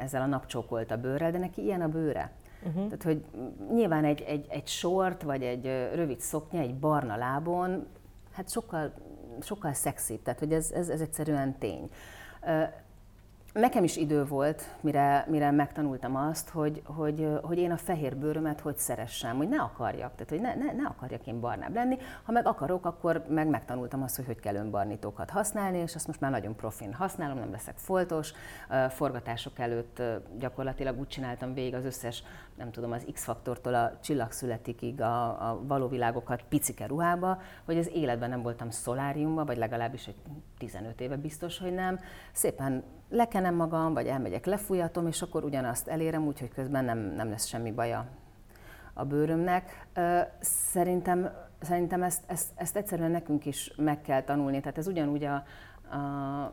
ezzel 0.00 0.22
a 0.22 0.26
napcsókolt 0.26 0.90
a 0.90 0.96
bőrrel, 0.96 1.30
de 1.30 1.38
neki 1.38 1.62
ilyen 1.62 1.80
a 1.80 1.88
bőre. 1.88 2.32
Uh-huh. 2.66 2.84
Tehát, 2.84 3.02
hogy 3.02 3.24
nyilván 3.72 4.04
egy, 4.04 4.20
egy, 4.20 4.46
egy 4.48 4.66
sort, 4.66 5.22
vagy 5.22 5.42
egy 5.42 5.64
rövid 5.94 6.20
szoknya, 6.20 6.60
egy 6.60 6.74
barna 6.74 7.16
lábon, 7.16 7.86
hát 8.32 8.50
sokkal, 8.50 8.92
sokkal 9.40 9.72
szexibb, 9.72 10.22
tehát 10.22 10.38
hogy 10.38 10.52
ez, 10.52 10.70
ez, 10.70 10.88
ez 10.88 11.00
egyszerűen 11.00 11.58
tény. 11.58 11.90
Nekem 13.56 13.84
is 13.84 13.96
idő 13.96 14.24
volt, 14.24 14.76
mire, 14.80 15.24
mire 15.28 15.50
megtanultam 15.50 16.16
azt, 16.16 16.48
hogy, 16.48 16.82
hogy, 16.84 17.28
hogy 17.42 17.58
én 17.58 17.70
a 17.70 17.76
fehér 17.76 18.16
bőrömet 18.16 18.60
hogy 18.60 18.76
szeressem, 18.76 19.36
hogy 19.36 19.48
ne 19.48 19.60
akarjak, 19.60 20.14
tehát 20.14 20.28
hogy 20.28 20.40
ne, 20.40 20.54
ne, 20.54 20.72
ne 20.72 20.88
akarjak 20.88 21.26
én 21.26 21.40
barnább 21.40 21.74
lenni, 21.74 21.98
ha 22.22 22.32
meg 22.32 22.46
akarok, 22.46 22.84
akkor 22.84 23.24
meg 23.28 23.48
megtanultam 23.48 24.02
azt, 24.02 24.16
hogy 24.16 24.26
hogy 24.26 24.40
kell 24.40 24.54
önbarnítókat 24.54 25.30
használni, 25.30 25.78
és 25.78 25.94
azt 25.94 26.06
most 26.06 26.20
már 26.20 26.30
nagyon 26.30 26.56
profin 26.56 26.92
használom, 26.92 27.38
nem 27.38 27.50
leszek 27.50 27.76
foltos, 27.76 28.32
forgatások 28.90 29.58
előtt 29.58 30.02
gyakorlatilag 30.38 30.98
úgy 30.98 31.08
csináltam 31.08 31.54
végig 31.54 31.74
az 31.74 31.84
összes, 31.84 32.22
nem 32.56 32.70
tudom, 32.70 32.92
az 32.92 33.06
X-faktortól 33.12 33.74
a 33.74 33.98
csillagszületikig 34.02 35.00
a, 35.00 35.48
a 35.50 35.60
való 35.66 35.88
világokat 35.88 36.44
picike 36.48 36.86
ruhába, 36.86 37.40
hogy 37.64 37.78
az 37.78 37.90
életben 37.94 38.28
nem 38.28 38.42
voltam 38.42 38.70
szoláriumban, 38.70 39.46
vagy 39.46 39.56
legalábbis 39.56 40.06
egy 40.06 40.16
15 40.58 41.00
éve 41.00 41.16
biztos, 41.16 41.58
hogy 41.58 41.74
nem. 41.74 41.98
Szépen 42.32 42.84
lekenem 43.08 43.54
magam, 43.54 43.94
vagy 43.94 44.06
elmegyek, 44.06 44.46
lefújatom, 44.46 45.06
és 45.06 45.22
akkor 45.22 45.44
ugyanazt 45.44 45.88
elérem, 45.88 46.26
úgyhogy 46.26 46.48
közben 46.48 46.84
nem, 46.84 46.98
nem 46.98 47.30
lesz 47.30 47.46
semmi 47.46 47.72
baja 47.72 48.06
a 48.94 49.04
bőrömnek. 49.04 49.86
Szerintem, 50.40 51.30
szerintem 51.60 52.02
ezt, 52.02 52.22
ezt, 52.26 52.48
ezt 52.54 52.76
egyszerűen 52.76 53.10
nekünk 53.10 53.46
is 53.46 53.72
meg 53.76 54.00
kell 54.00 54.22
tanulni. 54.22 54.60
Tehát 54.60 54.78
ez 54.78 54.86
ugyanúgy 54.86 55.24
a, 55.24 55.34
a 55.96 56.52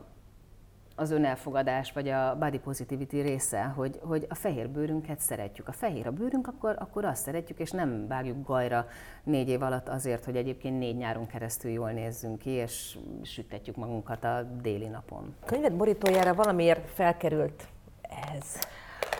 az 0.96 1.10
önelfogadás, 1.10 1.92
vagy 1.92 2.08
a 2.08 2.36
body 2.38 2.58
positivity 2.58 3.20
része, 3.20 3.62
hogy, 3.62 3.98
hogy 4.02 4.26
a 4.28 4.34
fehér 4.34 4.68
bőrünket 4.68 5.20
szeretjük. 5.20 5.68
A 5.68 5.72
fehér 5.72 6.06
a 6.06 6.10
bőrünk, 6.10 6.46
akkor, 6.46 6.76
akkor 6.78 7.04
azt 7.04 7.22
szeretjük, 7.22 7.58
és 7.58 7.70
nem 7.70 8.06
vágjuk 8.08 8.46
gajra 8.46 8.86
négy 9.24 9.48
év 9.48 9.62
alatt 9.62 9.88
azért, 9.88 10.24
hogy 10.24 10.36
egyébként 10.36 10.78
négy 10.78 10.96
nyáron 10.96 11.26
keresztül 11.26 11.70
jól 11.70 11.90
nézzünk 11.90 12.38
ki, 12.38 12.50
és 12.50 12.98
sütetjük 13.22 13.76
magunkat 13.76 14.24
a 14.24 14.42
déli 14.62 14.86
napon. 14.86 15.34
A 15.42 15.46
könyvet 15.46 15.76
borítójára 15.76 16.34
valamiért 16.34 16.90
felkerült 16.90 17.68
ez. 18.36 18.58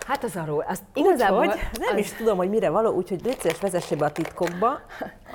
Hát 0.07 0.23
az 0.23 0.35
arról, 0.35 0.65
azt 0.67 0.83
igazából 0.93 1.37
hogy 1.37 1.59
nem 1.79 1.93
az... 1.93 1.99
is 1.99 2.13
tudom, 2.13 2.37
hogy 2.37 2.49
mire 2.49 2.69
való, 2.69 2.91
úgyhogy 2.91 3.23
légy 3.23 3.39
szíves, 3.39 3.59
vezessé 3.59 3.95
be 3.95 4.05
a 4.05 4.11
titkokba. 4.11 4.79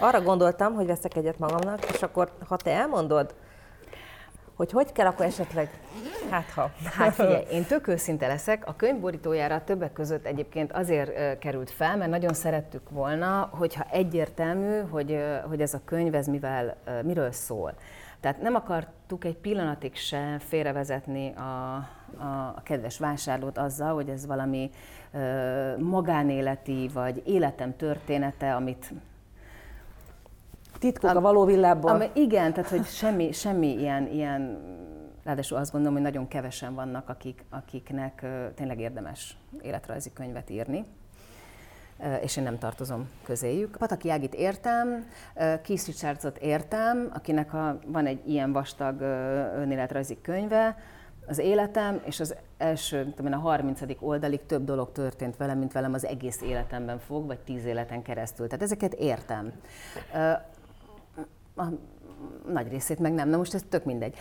Arra 0.00 0.22
gondoltam, 0.22 0.74
hogy 0.74 0.86
veszek 0.86 1.16
egyet 1.16 1.38
magamnak, 1.38 1.90
és 1.90 2.02
akkor, 2.02 2.32
ha 2.48 2.56
te 2.56 2.70
elmondod, 2.70 3.34
hogy 4.60 4.70
hogy 4.70 4.92
kell, 4.92 5.06
akkor 5.06 5.26
esetleg, 5.26 5.70
hát 6.30 6.50
ha. 6.50 6.70
Hát 6.84 7.14
figyelj, 7.14 7.44
én 7.56 7.64
tök 7.64 7.86
őszinte 7.86 8.26
leszek, 8.26 8.66
a 8.66 8.76
könyv 8.76 9.00
borítójára 9.00 9.64
többek 9.64 9.92
között 9.92 10.26
egyébként 10.26 10.72
azért 10.72 11.38
került 11.38 11.70
fel, 11.70 11.96
mert 11.96 12.10
nagyon 12.10 12.34
szerettük 12.34 12.90
volna, 12.90 13.50
hogyha 13.52 13.86
egyértelmű, 13.90 14.80
hogy, 14.80 15.18
hogy 15.48 15.60
ez 15.60 15.74
a 15.74 15.80
könyv, 15.84 16.14
ez 16.14 16.26
mivel, 16.26 16.76
miről 17.04 17.32
szól. 17.32 17.74
Tehát 18.20 18.42
nem 18.42 18.54
akartuk 18.54 19.24
egy 19.24 19.36
pillanatig 19.36 19.94
se 19.96 20.36
félrevezetni 20.38 21.32
a, 21.34 21.40
a, 21.42 22.54
a 22.56 22.60
kedves 22.64 22.98
vásárlót 22.98 23.58
azzal, 23.58 23.94
hogy 23.94 24.08
ez 24.08 24.26
valami 24.26 24.70
ö, 25.12 25.78
magánéleti 25.78 26.90
vagy 26.92 27.22
életem 27.26 27.76
története, 27.76 28.54
amit 28.54 28.92
Titkok 30.80 31.10
a, 31.10 31.16
a 31.16 31.20
való 31.20 31.44
villából. 31.44 31.90
Ami, 31.90 32.10
igen, 32.12 32.52
tehát 32.52 32.70
hogy 32.70 32.84
semmi, 32.86 33.32
semmi 33.32 33.66
ilyen, 33.66 34.06
ilyen, 34.06 34.58
ráadásul 35.24 35.56
azt 35.56 35.72
gondolom, 35.72 35.94
hogy 35.94 36.04
nagyon 36.04 36.28
kevesen 36.28 36.74
vannak, 36.74 37.08
akik, 37.08 37.44
akiknek 37.50 38.26
tényleg 38.54 38.80
érdemes 38.80 39.36
életrajzi 39.62 40.12
könyvet 40.12 40.50
írni 40.50 40.84
és 42.22 42.36
én 42.36 42.44
nem 42.44 42.58
tartozom 42.58 43.08
közéjük. 43.24 43.76
Pataki 43.76 44.10
Ágit 44.10 44.34
értem, 44.34 45.06
Keith 45.34 45.86
Richardsot 45.86 46.38
értem, 46.38 47.10
akinek 47.14 47.54
a, 47.54 47.78
van 47.86 48.06
egy 48.06 48.28
ilyen 48.28 48.52
vastag 48.52 49.00
önéletrajzi 49.56 50.18
könyve, 50.22 50.76
az 51.26 51.38
életem, 51.38 52.00
és 52.04 52.20
az 52.20 52.34
első, 52.58 53.12
tudom, 53.16 53.32
a 53.32 53.36
30. 53.36 53.80
oldalig 54.00 54.46
több 54.46 54.64
dolog 54.64 54.92
történt 54.92 55.36
velem, 55.36 55.58
mint 55.58 55.72
velem 55.72 55.94
az 55.94 56.06
egész 56.06 56.42
életemben 56.42 56.98
fog, 56.98 57.26
vagy 57.26 57.38
tíz 57.38 57.64
életen 57.64 58.02
keresztül. 58.02 58.46
Tehát 58.46 58.62
ezeket 58.62 58.94
értem 58.94 59.52
a 61.56 61.64
nagy 62.52 62.68
részét 62.68 62.98
meg 62.98 63.12
nem. 63.12 63.28
Na 63.28 63.36
most 63.36 63.54
ez 63.54 63.64
tök 63.68 63.84
mindegy. 63.84 64.14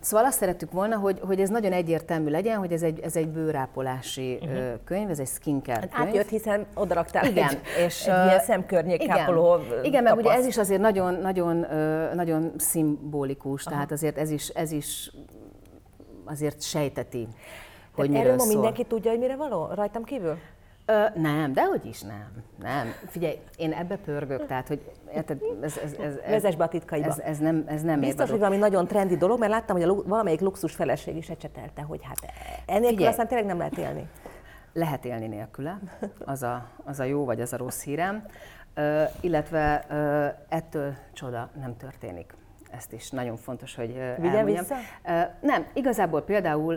Szóval 0.00 0.26
azt 0.26 0.38
szerettük 0.38 0.72
volna, 0.72 0.96
hogy, 0.96 1.20
hogy 1.20 1.40
ez 1.40 1.48
nagyon 1.48 1.72
egyértelmű 1.72 2.30
legyen, 2.30 2.58
hogy 2.58 2.72
ez 2.72 2.82
egy, 2.82 3.00
ez 3.00 3.16
egy 3.16 3.28
bőrápolási 3.28 4.38
uh-huh. 4.42 4.64
könyv, 4.84 5.10
ez 5.10 5.18
egy 5.18 5.28
skincare 5.28 5.80
hát 5.80 5.94
könyv. 5.94 6.08
Átjött, 6.08 6.28
hiszen 6.28 6.66
odaraktál 6.74 7.26
igen, 7.26 7.48
egy, 7.48 7.60
és, 7.86 8.06
egy 8.06 8.26
ilyen 8.26 8.40
szemkörnyékápoló 8.40 9.58
Igen, 9.66 9.84
igen 9.84 10.02
meg 10.02 10.16
ugye 10.16 10.32
ez 10.32 10.46
is 10.46 10.58
azért 10.58 10.80
nagyon, 10.80 11.14
nagyon, 11.14 11.66
nagyon 12.14 12.52
szimbolikus, 12.56 13.64
Aha. 13.64 13.74
tehát 13.74 13.92
azért 13.92 14.18
ez 14.18 14.30
is, 14.30 14.48
ez 14.48 14.70
is 14.72 15.10
azért 16.24 16.62
sejteti 16.62 17.28
hogy 17.96 18.06
erről 18.06 18.18
miről 18.18 18.36
ma 18.36 18.42
szól. 18.42 18.52
mindenki 18.52 18.84
tudja, 18.84 19.10
hogy 19.10 19.20
mire 19.20 19.36
való? 19.36 19.68
Rajtam 19.74 20.04
kívül? 20.04 20.38
Ö, 20.86 21.04
nem, 21.14 21.52
de 21.52 21.64
hogy 21.64 21.84
is 21.86 22.02
nem. 22.02 22.30
Nem. 22.62 22.86
Figyelj, 23.06 23.38
én 23.56 23.72
ebbe 23.72 23.96
pörgök, 23.96 24.46
tehát, 24.46 24.68
hogy 24.68 24.92
érted, 25.14 25.40
ez, 25.62 25.78
ez, 25.84 25.92
ez, 25.92 26.16
ez, 26.16 26.30
Vezess 26.30 26.54
be 26.54 26.64
a 26.64 26.68
titkaiba. 26.68 27.06
ez, 27.06 27.18
ez 27.18 27.38
nem, 27.38 27.64
ez 27.66 27.82
nem 27.82 28.00
Biztos, 28.00 28.30
hogy 28.30 28.38
valami 28.38 28.56
nagyon 28.56 28.86
trendi 28.86 29.16
dolog, 29.16 29.38
mert 29.38 29.52
láttam, 29.52 29.76
hogy 29.80 29.88
a 29.88 29.94
valamelyik 30.08 30.40
luxus 30.40 30.74
feleség 30.74 31.16
is 31.16 31.28
ecsetelte, 31.28 31.82
hogy 31.82 32.00
hát 32.02 32.32
enélkül 32.66 32.88
Figyelj. 32.88 33.08
aztán 33.08 33.26
tényleg 33.28 33.46
nem 33.46 33.58
lehet 33.58 33.76
élni. 33.78 34.08
Lehet 34.72 35.04
élni 35.04 35.26
nélküle, 35.26 35.78
az 36.24 36.42
a, 36.42 36.68
az 36.84 37.00
a 37.00 37.04
jó 37.04 37.24
vagy 37.24 37.40
az 37.40 37.52
a 37.52 37.56
rossz 37.56 37.82
hírem, 37.82 38.24
ö, 38.74 39.02
illetve 39.20 39.84
ö, 39.88 40.26
ettől 40.48 40.94
csoda 41.12 41.50
nem 41.60 41.76
történik. 41.76 42.34
Ezt 42.70 42.92
is 42.92 43.10
nagyon 43.10 43.36
fontos, 43.36 43.74
hogy 43.74 43.90
ö, 43.90 44.14
Vigyen 44.16 44.34
elmondjam. 44.36 44.64
vissza? 44.64 44.76
Nem, 45.40 45.66
igazából 45.74 46.22
például 46.22 46.74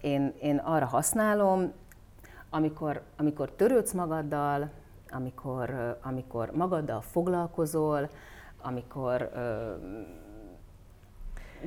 én, 0.00 0.34
én 0.40 0.56
arra 0.56 0.86
használom, 0.86 1.72
amikor, 2.54 3.02
amikor 3.16 3.50
törődsz 3.50 3.92
magaddal, 3.92 4.70
amikor, 5.10 5.98
amikor 6.02 6.50
magaddal 6.50 7.00
foglalkozol, 7.00 8.08
amikor 8.62 9.30
ö, 9.34 9.74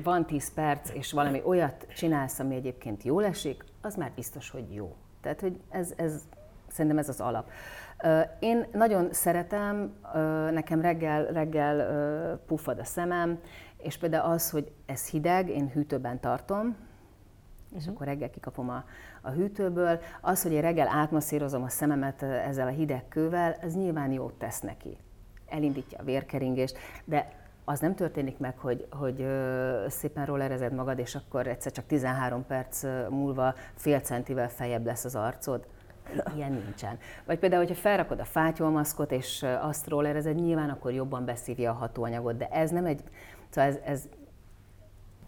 van 0.02 0.26
10 0.26 0.52
perc, 0.54 0.90
és 0.94 1.12
valami 1.12 1.42
olyat 1.44 1.86
csinálsz, 1.94 2.38
ami 2.38 2.54
egyébként 2.54 3.02
jól 3.02 3.24
esik, 3.24 3.64
az 3.80 3.94
már 3.94 4.12
biztos, 4.14 4.50
hogy 4.50 4.74
jó. 4.74 4.96
Tehát, 5.20 5.40
hogy 5.40 5.60
ez, 5.68 5.92
ez 5.96 6.22
szerintem 6.68 6.98
ez 6.98 7.08
az 7.08 7.20
alap. 7.20 7.50
Én 8.38 8.66
nagyon 8.72 9.12
szeretem, 9.12 9.94
nekem 10.52 10.80
reggel, 10.80 11.24
reggel 11.26 12.38
puffad 12.46 12.78
a 12.78 12.84
szemem, 12.84 13.40
és 13.76 13.98
például 13.98 14.32
az, 14.32 14.50
hogy 14.50 14.72
ez 14.86 15.08
hideg, 15.08 15.48
én 15.48 15.70
hűtőben 15.70 16.20
tartom, 16.20 16.76
és 17.76 17.86
akkor 17.86 18.06
reggel 18.06 18.30
kikapom 18.30 18.68
a, 18.68 18.84
a 19.22 19.30
hűtőből. 19.30 20.00
Az, 20.20 20.42
hogy 20.42 20.52
én 20.52 20.60
reggel 20.60 20.88
átmasszírozom 20.88 21.62
a 21.62 21.68
szememet 21.68 22.22
ezzel 22.22 22.66
a 22.66 22.70
hideg 22.70 23.08
kővel, 23.08 23.52
ez 23.60 23.74
nyilván 23.74 24.12
jót 24.12 24.34
tesz 24.34 24.60
neki. 24.60 24.96
Elindítja 25.48 25.98
a 25.98 26.04
vérkeringést, 26.04 26.78
de 27.04 27.32
az 27.64 27.80
nem 27.80 27.94
történik 27.94 28.38
meg, 28.38 28.58
hogy, 28.58 28.86
hogy 28.90 29.26
szépen 29.88 30.26
rollerezed 30.26 30.72
magad, 30.72 30.98
és 30.98 31.14
akkor 31.14 31.46
egyszer 31.46 31.72
csak 31.72 31.86
13 31.86 32.46
perc 32.46 32.82
múlva 33.10 33.54
fél 33.74 34.00
centivel 34.00 34.48
feljebb 34.48 34.86
lesz 34.86 35.04
az 35.04 35.14
arcod. 35.14 35.66
Ilyen 36.34 36.52
nincsen. 36.52 36.98
Vagy 37.24 37.38
például, 37.38 37.62
hogyha 37.62 37.80
felrakod 37.80 38.20
a 38.20 38.24
fátyolmaszkot, 38.24 39.12
és 39.12 39.46
azt 39.60 39.88
rollerezed, 39.88 40.34
nyilván 40.34 40.70
akkor 40.70 40.92
jobban 40.92 41.24
beszívja 41.24 41.70
a 41.70 41.74
hatóanyagot, 41.74 42.36
de 42.36 42.48
ez 42.48 42.70
nem 42.70 42.84
egy, 42.84 43.00
szóval 43.48 43.70
ez, 43.70 43.78
ez 43.84 44.08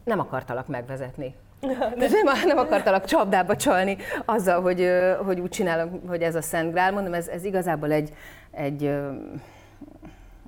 nem 0.05 0.19
akartalak 0.19 0.69
megvezetni. 0.69 1.35
De 1.61 2.09
nem, 2.09 2.47
nem 2.47 2.59
akartalak 2.59 3.05
csapdába 3.05 3.57
csalni 3.57 3.97
azzal, 4.25 4.61
hogy, 4.63 4.91
hogy 5.25 5.41
úgy 5.41 5.51
csinálom, 5.51 6.01
hogy 6.07 6.23
ez 6.23 6.35
a 6.35 6.43
Szent 6.43 6.73
Grál. 6.73 6.93
Mondom, 6.93 7.15
ez, 7.15 7.29
ez 7.29 7.45
igazából 7.45 7.91
egy, 7.91 8.15
egy, 8.51 8.85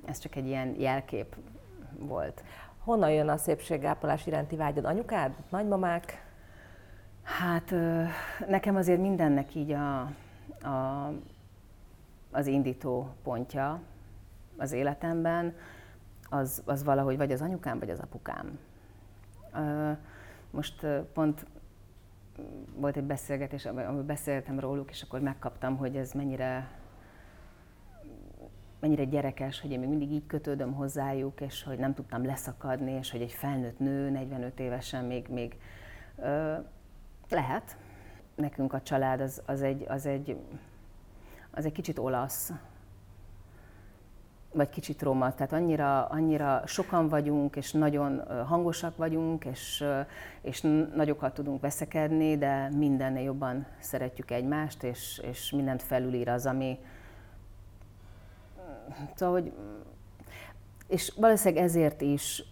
ez 0.05 0.19
csak 0.19 0.35
egy 0.35 0.47
ilyen 0.47 0.75
jelkép 0.79 1.35
volt. 1.99 2.43
Honnan 2.83 3.11
jön 3.11 3.29
a 3.29 3.37
szépségápolás 3.37 4.27
iránti 4.27 4.55
vágyad? 4.55 4.85
Anyukád? 4.85 5.31
Nagymamák? 5.49 6.25
Hát 7.23 7.73
nekem 8.47 8.75
azért 8.75 8.99
mindennek 8.99 9.55
így 9.55 9.71
a, 9.71 9.99
a, 10.67 11.11
az 12.31 12.47
indító 12.47 13.09
pontja 13.23 13.79
az 14.57 14.71
életemben, 14.71 15.55
az, 16.29 16.61
az 16.65 16.83
valahogy 16.83 17.17
vagy 17.17 17.31
az 17.31 17.41
anyukám, 17.41 17.79
vagy 17.79 17.89
az 17.89 17.99
apukám. 17.99 18.59
Most 20.51 20.85
pont 21.13 21.45
volt 22.75 22.97
egy 22.97 23.03
beszélgetés, 23.03 23.65
amiben 23.65 24.05
beszéltem 24.05 24.59
róluk, 24.59 24.89
és 24.89 25.01
akkor 25.01 25.19
megkaptam, 25.19 25.77
hogy 25.77 25.95
ez 25.95 26.11
mennyire 26.11 26.79
mennyire 28.79 29.03
gyerekes, 29.03 29.61
hogy 29.61 29.71
én 29.71 29.79
még 29.79 29.89
mindig 29.89 30.11
így 30.11 30.25
kötődöm 30.27 30.73
hozzájuk, 30.73 31.41
és 31.41 31.63
hogy 31.63 31.77
nem 31.77 31.93
tudtam 31.93 32.25
leszakadni, 32.25 32.91
és 32.91 33.11
hogy 33.11 33.21
egy 33.21 33.31
felnőtt 33.31 33.79
nő 33.79 34.09
45 34.09 34.59
évesen 34.59 35.05
még, 35.05 35.27
még 35.27 35.57
ö, 36.17 36.55
lehet. 37.29 37.77
Nekünk 38.35 38.73
a 38.73 38.81
család 38.81 39.21
az, 39.21 39.41
az, 39.45 39.61
egy, 39.61 39.85
az, 39.87 40.05
egy, 40.05 40.37
az 41.51 41.65
egy 41.65 41.71
kicsit 41.71 41.99
olasz, 41.99 42.53
vagy 44.53 44.69
kicsit 44.69 45.01
roma, 45.01 45.33
tehát 45.33 45.53
annyira, 45.53 46.05
annyira 46.05 46.61
sokan 46.65 47.09
vagyunk, 47.09 47.55
és 47.55 47.71
nagyon 47.71 48.21
hangosak 48.45 48.97
vagyunk, 48.97 49.45
és, 49.45 49.83
és 50.41 50.61
nagyokat 50.95 51.33
tudunk 51.33 51.61
veszekedni, 51.61 52.37
de 52.37 52.69
mindennél 52.77 53.23
jobban 53.23 53.65
szeretjük 53.79 54.31
egymást, 54.31 54.83
és, 54.83 55.21
és 55.29 55.51
mindent 55.51 55.83
felülír 55.83 56.29
az, 56.29 56.45
ami, 56.45 56.79
Szóval, 59.15 59.41
hogy 59.41 59.53
és 60.87 61.13
valószínűleg 61.17 61.63
ezért 61.63 62.01
is 62.01 62.43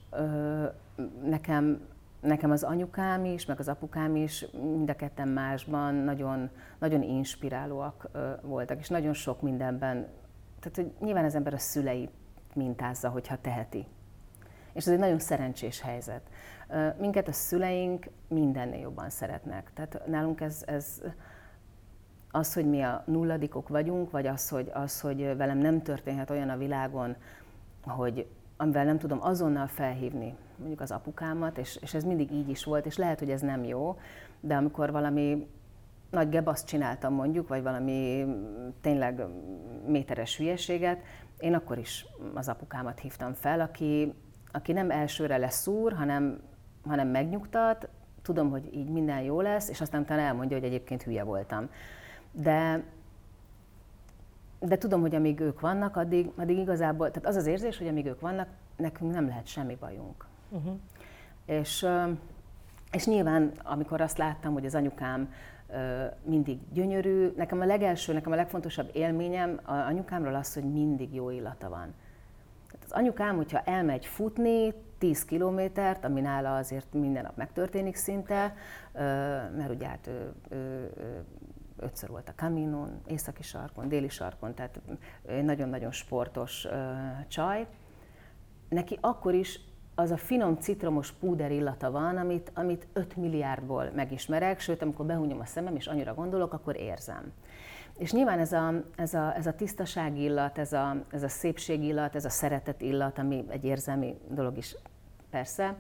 nekem, 1.24 1.82
nekem 2.20 2.52
az 2.52 2.64
anyukám 2.64 3.26
is, 3.26 3.46
meg 3.46 3.60
az 3.60 3.68
apukám 3.68 4.16
is 4.16 4.46
mind 4.52 4.90
a 4.90 4.96
ketten 4.96 5.28
másban 5.28 5.96
nagyon, 5.96 6.50
nagyon 6.80 7.02
inspirálóak 7.02 8.10
voltak, 8.42 8.80
és 8.80 8.88
nagyon 8.88 9.14
sok 9.14 9.42
mindenben, 9.42 10.08
tehát 10.60 10.76
hogy 10.76 10.92
nyilván 11.00 11.26
az 11.26 11.36
ember 11.36 11.54
a 11.54 11.58
szülei 11.58 12.10
mintázza, 12.54 13.10
hogyha 13.10 13.42
teheti. 13.42 13.88
És 14.74 14.86
ez 14.86 14.94
egy 14.94 15.00
nagyon 15.00 15.20
szerencsés 15.20 15.82
helyzet. 15.82 16.22
Minket 17.00 17.28
a 17.28 17.32
szüleink 17.32 18.10
mindennél 18.28 18.80
jobban 18.80 19.10
szeretnek. 19.10 19.72
Tehát 19.74 20.02
nálunk 20.08 20.42
ez, 20.42 20.64
ez 20.66 21.02
az, 22.32 22.54
hogy 22.54 22.70
mi 22.70 22.82
a 22.82 23.04
nulladikok 23.06 23.68
vagyunk, 23.68 24.12
vagy 24.12 24.28
az, 24.28 24.50
hogy, 24.50 24.70
az, 24.74 25.02
hogy 25.02 25.38
velem 25.38 25.58
nem 25.58 25.82
történhet 25.82 26.30
olyan 26.30 26.50
a 26.50 26.58
világon, 26.58 27.16
hogy 27.82 28.28
amivel 28.58 28.86
nem 28.86 28.98
tudom 28.98 29.22
azonnal 29.22 29.68
felhívni 29.68 30.36
mondjuk 30.58 30.82
az 30.82 30.92
apukámat, 30.92 31.58
és, 31.58 31.78
és 31.82 31.94
ez 31.94 32.04
mindig 32.04 32.32
így 32.32 32.50
is 32.50 32.64
volt, 32.64 32.86
és 32.86 32.98
lehet, 32.98 33.20
hogy 33.20 33.30
ez 33.30 33.42
nem 33.42 33.64
jó, 33.64 33.98
de 34.40 34.56
amikor 34.56 34.92
valami 34.92 35.48
nagy 36.10 36.30
gebaszt 36.30 36.68
csináltam 36.68 37.14
mondjuk, 37.14 37.48
vagy 37.48 37.64
valami 37.64 38.26
tényleg 38.82 39.26
méteres 39.88 40.38
hülyeséget, 40.38 41.02
én 41.40 41.54
akkor 41.54 41.78
is 41.78 42.06
az 42.34 42.48
apukámat 42.48 43.00
hívtam 43.00 43.34
fel, 43.34 43.60
aki, 43.60 44.14
aki 44.52 44.72
nem 44.72 44.92
elsőre 44.92 45.38
leszúr, 45.38 45.94
hanem, 45.94 46.42
hanem 46.88 47.08
megnyugtat, 47.08 47.90
tudom, 48.22 48.50
hogy 48.50 48.70
így 48.74 48.90
minden 48.90 49.22
jó 49.22 49.42
lesz, 49.42 49.70
és 49.70 49.82
aztán 49.82 50.02
utána 50.02 50.22
elmondja, 50.22 50.58
hogy 50.58 50.66
egyébként 50.66 51.04
hülye 51.04 51.24
voltam. 51.24 51.70
De, 52.32 52.84
de 54.60 54.78
tudom, 54.78 55.02
hogy 55.02 55.16
amíg 55.16 55.40
ők 55.40 55.60
vannak, 55.60 55.96
addig, 55.96 56.32
addig 56.36 56.58
igazából, 56.58 57.12
tehát 57.12 57.30
az 57.30 57.36
az 57.36 57.46
érzés, 57.46 57.78
hogy 57.78 57.88
amíg 57.88 58.06
ők 58.06 58.20
vannak, 58.20 58.48
nekünk 58.76 59.12
nem 59.14 59.28
lehet 59.28 59.48
semmi 59.48 59.76
bajunk. 59.76 60.26
Uh-huh. 60.50 60.80
És, 61.46 61.88
és 62.92 63.06
nyilván, 63.06 63.52
amikor 63.64 64.02
azt 64.02 64.18
láttam, 64.18 64.54
hogy 64.54 64.66
az 64.66 64.76
anyukám 64.76 65.34
mindig 66.24 66.60
gyönyörű, 66.74 67.32
nekem 67.36 67.62
a 67.62 67.66
legelső, 67.66 68.14
nekem 68.14 68.32
a 68.32 68.36
legfontosabb 68.36 68.90
élményem 68.94 69.60
a 69.64 69.72
anyukámról 69.72 70.36
az, 70.36 70.54
hogy 70.54 70.72
mindig 70.72 71.14
jó 71.14 71.30
illata 71.30 71.70
van. 71.70 71.94
Tehát 72.72 72.86
az 72.86 72.92
anyukám, 72.92 73.36
hogyha 73.36 73.60
elmegy 73.60 74.06
futni 74.06 74.74
10 74.98 75.26
kilométert, 75.26 76.06
ami 76.06 76.22
nála 76.22 76.56
azért 76.56 76.94
minden 76.94 77.24
nap 77.24 77.38
megtörténik 77.38 77.96
szinte, 77.96 78.56
mert 79.58 79.70
ugye 79.70 79.88
hát 79.88 80.08
ő, 80.08 80.34
ő, 80.50 80.56
ő 80.98 81.26
ötször 81.78 82.10
volt 82.10 82.30
a 82.30 82.34
Caminon, 82.36 83.02
északi 83.08 83.44
sarkon, 83.44 83.88
déli 83.90 84.10
sarkon, 84.10 84.54
tehát 84.54 84.80
nagyon-nagyon 85.44 85.92
sportos 85.92 86.68
csaj. 87.28 87.68
Neki 88.70 88.98
akkor 89.02 89.34
is 89.34 89.60
az 90.00 90.12
a 90.12 90.18
finom 90.18 90.58
citromos 90.58 91.12
púder 91.12 91.52
illata 91.52 91.92
van, 91.92 92.18
amit, 92.18 92.52
amit 92.54 92.88
5 92.94 93.16
milliárdból 93.16 93.92
megismerek, 93.96 94.60
sőt, 94.60 94.82
amikor 94.82 95.06
behúnyom 95.06 95.40
a 95.40 95.46
szemem 95.46 95.76
és 95.76 95.88
annyira 95.88 96.14
gondolok, 96.14 96.54
akkor 96.54 96.76
érzem. 96.76 97.34
És 97.98 98.12
nyilván 98.12 98.40
ez 98.40 98.52
a, 98.52 98.74
ez 98.96 99.14
a, 99.14 99.36
ez 99.36 99.48
a 99.48 99.54
tisztaság 99.54 100.18
illat, 100.18 100.58
ez 100.58 100.74
a, 100.74 100.96
ez 101.12 101.24
a 101.24 101.28
szépség 101.28 101.84
illat, 101.84 102.16
ez 102.16 102.26
a 102.26 102.30
szeretet 102.30 102.82
illat, 102.82 103.18
ami 103.18 103.46
egy 103.50 103.66
érzelmi 103.66 104.16
dolog 104.30 104.58
is 104.58 104.76
persze, 105.30 105.76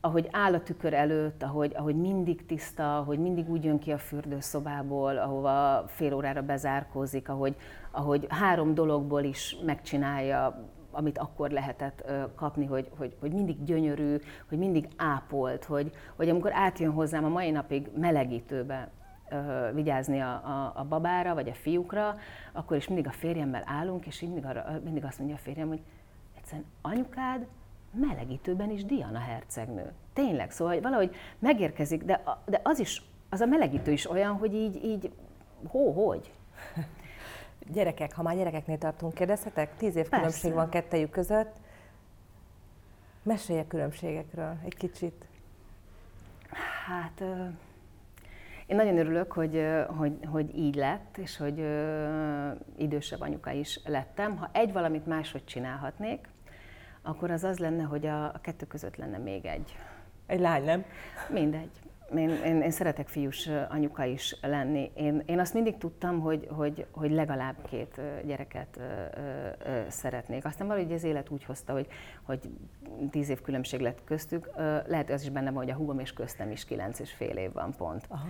ahogy 0.00 0.28
áll 0.30 0.54
a 0.54 0.62
tükör 0.62 0.94
előtt, 0.94 1.42
ahogy, 1.42 1.72
ahogy 1.76 1.96
mindig 1.96 2.46
tiszta, 2.46 2.98
ahogy 2.98 3.18
mindig 3.18 3.50
úgy 3.50 3.64
jön 3.64 3.78
ki 3.78 3.92
a 3.92 3.98
fürdőszobából, 3.98 5.18
ahova 5.18 5.84
fél 5.88 6.14
órára 6.14 6.42
bezárkózik, 6.42 7.28
ahogy, 7.28 7.56
ahogy 7.90 8.26
három 8.28 8.74
dologból 8.74 9.22
is 9.22 9.56
megcsinálja, 9.64 10.68
amit 10.96 11.18
akkor 11.18 11.50
lehetett 11.50 12.04
kapni, 12.34 12.64
hogy, 12.64 12.90
hogy, 12.96 13.16
hogy 13.20 13.32
mindig 13.32 13.64
gyönyörű, 13.64 14.16
hogy 14.48 14.58
mindig 14.58 14.88
ápolt, 14.96 15.64
hogy, 15.64 15.92
hogy 16.16 16.28
amikor 16.28 16.50
átjön 16.54 16.90
hozzám 16.90 17.24
a 17.24 17.28
mai 17.28 17.50
napig 17.50 17.90
melegítőbe 17.96 18.90
vigyázni 19.74 20.20
a, 20.20 20.30
a, 20.30 20.72
a 20.74 20.84
babára 20.84 21.34
vagy 21.34 21.48
a 21.48 21.54
fiúkra, 21.54 22.16
akkor 22.52 22.76
is 22.76 22.88
mindig 22.88 23.06
a 23.06 23.12
férjemmel 23.12 23.62
állunk, 23.66 24.06
és 24.06 24.20
mindig, 24.20 24.44
arra, 24.44 24.80
mindig 24.84 25.04
azt 25.04 25.18
mondja 25.18 25.36
a 25.36 25.40
férjem, 25.40 25.68
hogy 25.68 25.80
egyszerűen 26.36 26.66
anyukád 26.82 27.46
melegítőben 27.90 28.70
is 28.70 28.84
Diana 28.84 29.18
hercegnő. 29.18 29.92
Tényleg, 30.12 30.50
szóval 30.50 30.72
hogy 30.74 30.82
valahogy 30.82 31.14
megérkezik, 31.38 32.04
de, 32.04 32.22
de 32.46 32.60
az 32.62 32.78
is 32.78 33.02
az 33.28 33.40
a 33.40 33.46
melegítő 33.46 33.90
is 33.92 34.10
olyan, 34.10 34.32
hogy 34.32 34.54
így, 34.54 34.84
így 34.84 35.10
hó, 35.68 35.92
hogy? 35.92 36.32
Gyerekek, 37.72 38.14
ha 38.14 38.22
már 38.22 38.36
gyerekeknél 38.36 38.78
tartunk, 38.78 39.14
kérdezhetek? 39.14 39.76
Tíz 39.76 39.96
év 39.96 40.08
Persze. 40.08 40.16
különbség 40.16 40.52
van 40.52 40.68
kettejük 40.68 41.10
között. 41.10 41.56
Mesélj 43.22 43.58
a 43.58 43.66
különbségekről 43.66 44.56
egy 44.64 44.76
kicsit. 44.76 45.24
Hát 46.86 47.20
én 48.66 48.76
nagyon 48.76 48.98
örülök, 48.98 49.32
hogy, 49.32 49.66
hogy, 49.86 50.18
hogy 50.26 50.58
így 50.58 50.74
lett, 50.74 51.18
és 51.18 51.36
hogy 51.36 51.58
idősebb 52.76 53.20
anyuka 53.20 53.50
is 53.50 53.80
lettem. 53.84 54.36
Ha 54.36 54.50
egy 54.52 54.72
valamit 54.72 55.06
máshogy 55.06 55.44
csinálhatnék, 55.44 56.28
akkor 57.02 57.30
az 57.30 57.44
az 57.44 57.58
lenne, 57.58 57.82
hogy 57.82 58.06
a, 58.06 58.24
a 58.24 58.38
kettő 58.40 58.66
között 58.66 58.96
lenne 58.96 59.18
még 59.18 59.44
egy. 59.44 59.76
Egy 60.26 60.40
lány, 60.40 60.64
nem? 60.64 60.84
Mindegy. 61.28 61.70
Én, 62.14 62.28
én, 62.28 62.62
én 62.62 62.70
szeretek 62.70 63.08
fiús 63.08 63.48
anyuka 63.68 64.04
is 64.04 64.36
lenni. 64.40 64.90
Én, 64.94 65.22
én 65.26 65.38
azt 65.38 65.54
mindig 65.54 65.76
tudtam, 65.76 66.20
hogy, 66.20 66.48
hogy, 66.50 66.86
hogy 66.90 67.10
legalább 67.10 67.56
két 67.68 68.00
gyereket 68.24 68.76
ö, 68.76 68.82
ö, 69.70 69.80
szeretnék. 69.88 70.44
Aztán 70.44 70.66
valahogy 70.66 70.92
az 70.92 71.04
élet 71.04 71.30
úgy 71.30 71.44
hozta, 71.44 71.72
hogy, 71.72 71.86
hogy 72.22 72.40
tíz 73.10 73.28
év 73.28 73.40
különbség 73.40 73.80
lett 73.80 74.04
köztük. 74.04 74.50
Lehet, 74.86 75.10
az 75.10 75.22
is 75.22 75.30
benne 75.30 75.50
van, 75.50 75.62
hogy 75.62 75.72
a 75.72 75.76
húgom 75.76 75.98
és 75.98 76.12
köztem 76.12 76.50
is 76.50 76.64
kilenc 76.64 76.98
és 76.98 77.12
fél 77.12 77.36
év 77.36 77.52
van 77.52 77.74
pont. 77.76 78.06
Aha. 78.08 78.28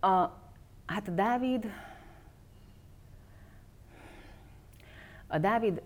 A, 0.00 0.30
hát 0.86 1.08
a 1.08 1.10
Dávid, 1.10 1.66
a 5.26 5.38
Dávid, 5.38 5.82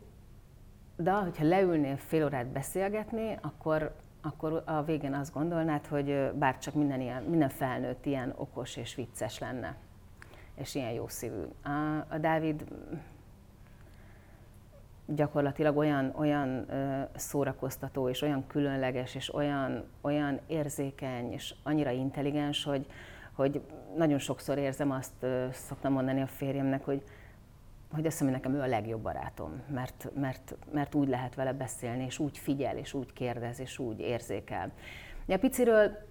de 0.97 1.11
hogyha 1.11 1.45
leülnél 1.45 1.97
fél 1.97 2.25
órát 2.25 2.47
beszélgetni, 2.47 3.39
akkor, 3.41 3.95
akkor 4.23 4.63
a 4.67 4.83
végén 4.83 5.15
azt 5.15 5.33
gondolnád, 5.33 5.87
hogy 5.87 6.31
bár 6.35 6.59
csak 6.59 6.75
minden, 6.75 7.01
ilyen, 7.01 7.23
minden 7.23 7.49
felnőtt 7.49 8.07
ilyen 8.07 8.33
okos 8.37 8.77
és 8.77 8.95
vicces 8.95 9.39
lenne, 9.39 9.77
és 10.55 10.75
ilyen 10.75 10.91
jó 10.91 11.09
szívű. 11.09 11.43
A, 11.63 12.07
a 12.09 12.19
Dávid 12.19 12.65
gyakorlatilag 15.07 15.77
olyan, 15.77 16.13
olyan 16.17 16.71
ö, 16.71 17.03
szórakoztató, 17.15 18.09
és 18.09 18.23
olyan 18.23 18.47
különleges, 18.47 19.15
és 19.15 19.35
olyan, 19.35 19.85
olyan 20.01 20.41
érzékeny, 20.47 21.33
és 21.33 21.55
annyira 21.63 21.91
intelligens, 21.91 22.65
hogy, 22.65 22.87
hogy 23.33 23.61
nagyon 23.97 24.19
sokszor 24.19 24.59
érzem 24.59 24.91
azt, 24.91 25.13
ö, 25.21 25.47
szoktam 25.53 25.93
mondani 25.93 26.21
a 26.21 26.27
férjemnek, 26.27 26.85
hogy, 26.85 27.03
hogy 27.93 28.07
azt 28.07 28.19
hiszem, 28.19 28.33
hogy 28.33 28.37
nekem 28.37 28.55
ő 28.55 28.61
a 28.61 28.67
legjobb 28.67 29.01
barátom, 29.03 29.63
mert, 29.71 30.11
mert, 30.15 30.57
mert 30.73 30.95
úgy 30.95 31.09
lehet 31.09 31.35
vele 31.35 31.53
beszélni, 31.53 32.05
és 32.05 32.19
úgy 32.19 32.39
figyel, 32.39 32.77
és 32.77 32.95
úgy 32.95 33.13
kérdez, 33.13 33.61
és 33.61 33.79
úgy 33.79 34.01
érzékel. 34.01 34.73
A 35.29 35.37
piciről 35.37 36.07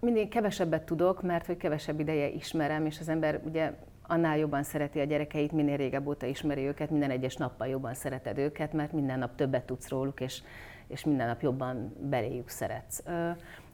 mindig 0.00 0.28
kevesebbet 0.28 0.82
tudok, 0.82 1.22
mert 1.22 1.46
hogy 1.46 1.56
kevesebb 1.56 2.00
ideje 2.00 2.28
ismerem, 2.28 2.86
és 2.86 3.00
az 3.00 3.08
ember 3.08 3.40
ugye 3.44 3.72
annál 4.02 4.38
jobban 4.38 4.62
szereti 4.62 5.00
a 5.00 5.04
gyerekeit, 5.04 5.52
minél 5.52 5.76
régebb 5.76 6.06
óta 6.06 6.26
ismeri 6.26 6.62
őket, 6.66 6.90
minden 6.90 7.10
egyes 7.10 7.36
nappal 7.36 7.66
jobban 7.66 7.94
szereted 7.94 8.38
őket, 8.38 8.72
mert 8.72 8.92
minden 8.92 9.18
nap 9.18 9.36
többet 9.36 9.64
tudsz 9.64 9.88
róluk, 9.88 10.20
és, 10.20 10.42
és 10.86 11.04
minden 11.04 11.26
nap 11.26 11.42
jobban 11.42 11.92
beléjük 12.00 12.48
szeretsz. 12.48 13.02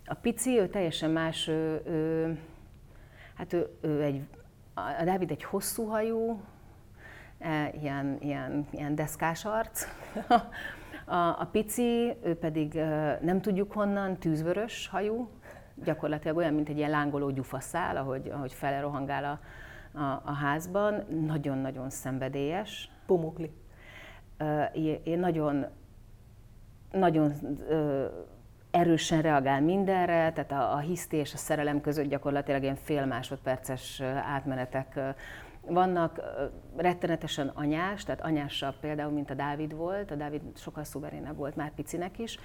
A 0.06 0.14
pici, 0.14 0.58
ő 0.58 0.68
teljesen 0.68 1.10
más, 1.10 1.48
ő, 1.48 1.82
ő, 1.86 2.38
hát 3.34 3.52
ő, 3.52 3.68
ő 3.80 4.02
egy, 4.02 4.22
a 4.74 5.04
Dávid 5.04 5.30
egy 5.30 5.44
hosszú 5.44 5.84
hajú, 5.84 6.40
ilyen, 7.80 8.16
ilyen, 8.20 8.66
ilyen 8.70 8.94
deszkás 8.94 9.44
arc. 9.44 9.86
A, 11.04 11.14
a 11.14 11.48
pici, 11.52 12.16
ő 12.22 12.34
pedig 12.34 12.74
nem 13.20 13.40
tudjuk 13.40 13.72
honnan, 13.72 14.16
tűzvörös 14.16 14.88
hajú, 14.88 15.28
gyakorlatilag 15.84 16.36
olyan, 16.36 16.54
mint 16.54 16.68
egy 16.68 16.76
ilyen 16.76 16.90
lángoló 16.90 17.30
gyufaszál, 17.30 17.96
ahogy, 17.96 18.28
ahogy 18.28 18.52
felerohangál 18.52 19.24
a, 19.24 19.40
a, 19.98 20.22
a 20.24 20.32
házban, 20.32 21.04
nagyon-nagyon 21.26 21.90
szenvedélyes. 21.90 22.90
Pumukli. 23.06 23.50
Én 25.02 25.18
nagyon, 25.18 25.66
nagyon 26.92 27.32
erősen 28.70 29.22
reagál 29.22 29.60
mindenre, 29.60 30.32
tehát 30.32 30.52
a, 30.52 30.72
a 30.72 30.78
hiszti 30.78 31.16
és 31.16 31.34
a 31.34 31.36
szerelem 31.36 31.80
között 31.80 32.08
gyakorlatilag 32.08 32.62
ilyen 32.62 32.76
fél 32.76 33.06
másodperces 33.06 34.00
átmenetek 34.34 34.98
vannak 35.66 36.20
rettenetesen 36.76 37.48
anyás, 37.48 38.04
tehát 38.04 38.24
anyásabb 38.24 38.74
például, 38.80 39.12
mint 39.12 39.30
a 39.30 39.34
Dávid 39.34 39.74
volt, 39.74 40.10
a 40.10 40.14
Dávid 40.14 40.42
sokkal 40.56 40.84
szuverénebb 40.84 41.36
volt 41.36 41.56
már 41.56 41.74
picinek 41.74 42.18
is, 42.18 42.38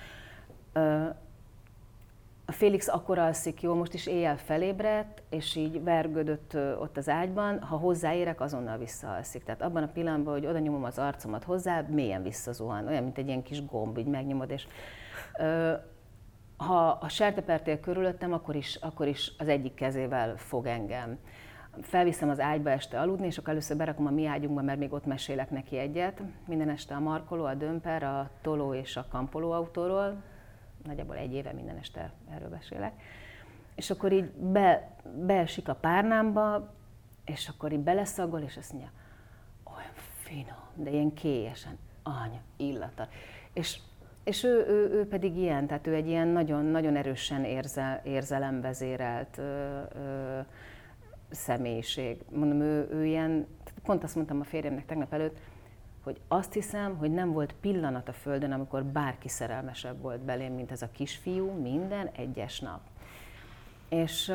a 2.49 2.51
Félix 2.51 2.88
akkor 2.88 3.17
alszik 3.17 3.62
jól, 3.62 3.75
most 3.75 3.93
is 3.93 4.06
éjjel 4.06 4.38
felébredt, 4.38 5.23
és 5.30 5.56
így 5.56 5.84
vergődött 5.84 6.58
ott 6.80 6.97
az 6.97 7.10
ágyban, 7.10 7.62
ha 7.62 7.77
hozzáérek, 7.77 8.41
azonnal 8.41 8.77
visszaalszik. 8.77 9.43
Tehát 9.43 9.62
abban 9.62 9.84
a 9.84 9.88
pillanatban, 9.88 10.34
hogy 10.34 10.45
oda 10.45 10.60
nyomom 10.60 10.84
az 10.84 10.99
arcomat 10.99 11.43
hozzá, 11.43 11.82
mélyen 11.82 12.23
visszazuhan, 12.23 12.88
olyan, 12.88 13.03
mint 13.03 13.17
egy 13.17 13.27
ilyen 13.27 13.43
kis 13.43 13.65
gomb, 13.65 13.97
így 13.97 14.06
megnyomod, 14.06 14.49
és 14.49 14.67
ha 16.58 16.88
a 16.88 17.10
sertepertél 17.10 17.80
körülöttem, 17.80 18.34
akkor 18.34 18.56
is, 18.56 18.75
akkor 18.75 19.08
is 19.08 19.32
az 19.38 19.47
egyik 19.47 19.73
kezével 19.73 20.38
fog 20.38 20.65
engem. 20.65 21.17
Felviszem 21.82 22.30
az 22.30 22.40
ágyba 22.40 22.70
este 22.70 23.00
aludni, 23.00 23.26
és 23.26 23.38
akkor 23.38 23.50
először 23.50 23.78
berakom 23.78 24.06
a 24.06 24.10
mi 24.12 24.26
ágyunkba, 24.26 24.62
mert 24.62 24.80
még 24.80 24.94
ott 24.94 25.06
mesélek 25.06 25.50
neki 25.50 25.78
egyet. 25.78 26.22
Minden 26.48 26.70
este 26.70 26.96
a 26.96 27.00
markoló, 27.00 27.46
a 27.46 27.54
dömper, 27.54 28.04
a 28.04 28.30
toló 28.42 28.74
és 28.74 28.98
a 28.98 29.06
kampoló 29.10 29.52
autóról, 29.52 30.24
nagyjából 30.86 31.16
egy 31.16 31.34
éve 31.34 31.54
minden 31.54 31.78
este 31.78 32.12
erről 32.30 32.50
beszélek. 32.50 32.94
És 33.76 33.90
akkor 33.90 34.12
így 34.12 34.32
be, 34.32 34.90
beesik 35.26 35.68
a 35.68 35.76
párnámba, 35.76 36.74
és 37.26 37.48
akkor 37.48 37.72
így 37.72 37.80
beleszagol, 37.80 38.42
és 38.42 38.58
azt 38.58 38.72
mondja, 38.72 38.92
olyan 39.76 39.94
finom, 40.22 40.68
de 40.74 40.90
ilyen 40.90 41.13
kélyesen, 41.13 41.78
anya, 42.04 42.42
illata. 42.58 43.08
És, 43.54 43.80
és 44.24 44.44
ő, 44.44 44.66
ő, 44.68 44.90
ő 44.92 45.08
pedig 45.08 45.38
ilyen, 45.38 45.68
tehát 45.68 45.88
ő 45.88 45.94
egy 45.94 46.08
ilyen 46.08 46.28
nagyon, 46.28 46.66
nagyon 46.66 46.96
erősen 46.96 47.44
érze, 47.44 48.02
érzelemvezérelt 48.04 49.38
ö, 49.38 49.82
ö, 49.96 50.40
személyiség. 51.30 52.18
Mondom, 52.32 52.62
ő, 52.62 52.90
ő 52.92 53.06
ilyen, 53.06 53.48
pont 53.84 54.04
azt 54.04 54.16
mondtam 54.16 54.40
a 54.40 54.44
férjemnek 54.44 54.86
tegnap 54.86 55.13
előtt, 55.13 55.38
hogy 56.04 56.20
azt 56.28 56.54
hiszem, 56.54 56.98
hogy 56.98 57.12
nem 57.12 57.32
volt 57.32 57.56
pillanat 57.62 58.10
a 58.10 58.13
Földön, 58.13 58.52
amikor 58.52 58.84
bárki 58.84 59.28
szerelmesebb 59.28 60.02
volt 60.02 60.20
belém, 60.20 60.54
mint 60.54 60.72
ez 60.72 60.82
a 60.82 60.92
kisfiú 60.92 61.52
minden 61.52 62.10
egyes 62.16 62.60
nap. 62.60 62.80
És, 63.90 64.34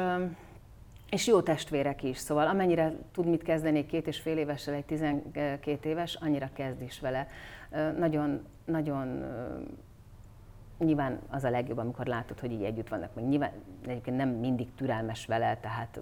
és 1.11 1.27
jó 1.27 1.41
testvérek 1.41 2.03
is, 2.03 2.19
szóval 2.19 2.47
amennyire 2.47 2.93
tud 3.13 3.27
mit 3.27 3.43
kezdeni 3.43 3.79
egy 3.79 3.87
két 3.87 4.07
és 4.07 4.21
fél 4.21 4.37
évessel, 4.39 4.75
egy 4.75 4.85
tizenkét 4.85 5.85
éves, 5.85 6.15
annyira 6.15 6.51
kezd 6.53 6.83
is 6.83 7.01
vele. 7.01 7.29
Nagyon, 7.99 8.47
nagyon 8.65 9.25
nyilván 10.79 11.19
az 11.31 11.45
a 11.45 11.51
legjobb, 11.51 11.79
amikor 11.79 12.07
látod, 12.07 12.41
hogy 12.41 12.53
így 12.53 12.63
együtt 12.63 12.89
vannak, 12.89 13.15
meg 13.15 13.29
nyilván 13.29 13.53
egyébként 13.87 14.17
nem 14.17 14.29
mindig 14.29 14.75
türelmes 14.75 15.27
vele, 15.27 15.57
tehát 15.57 16.01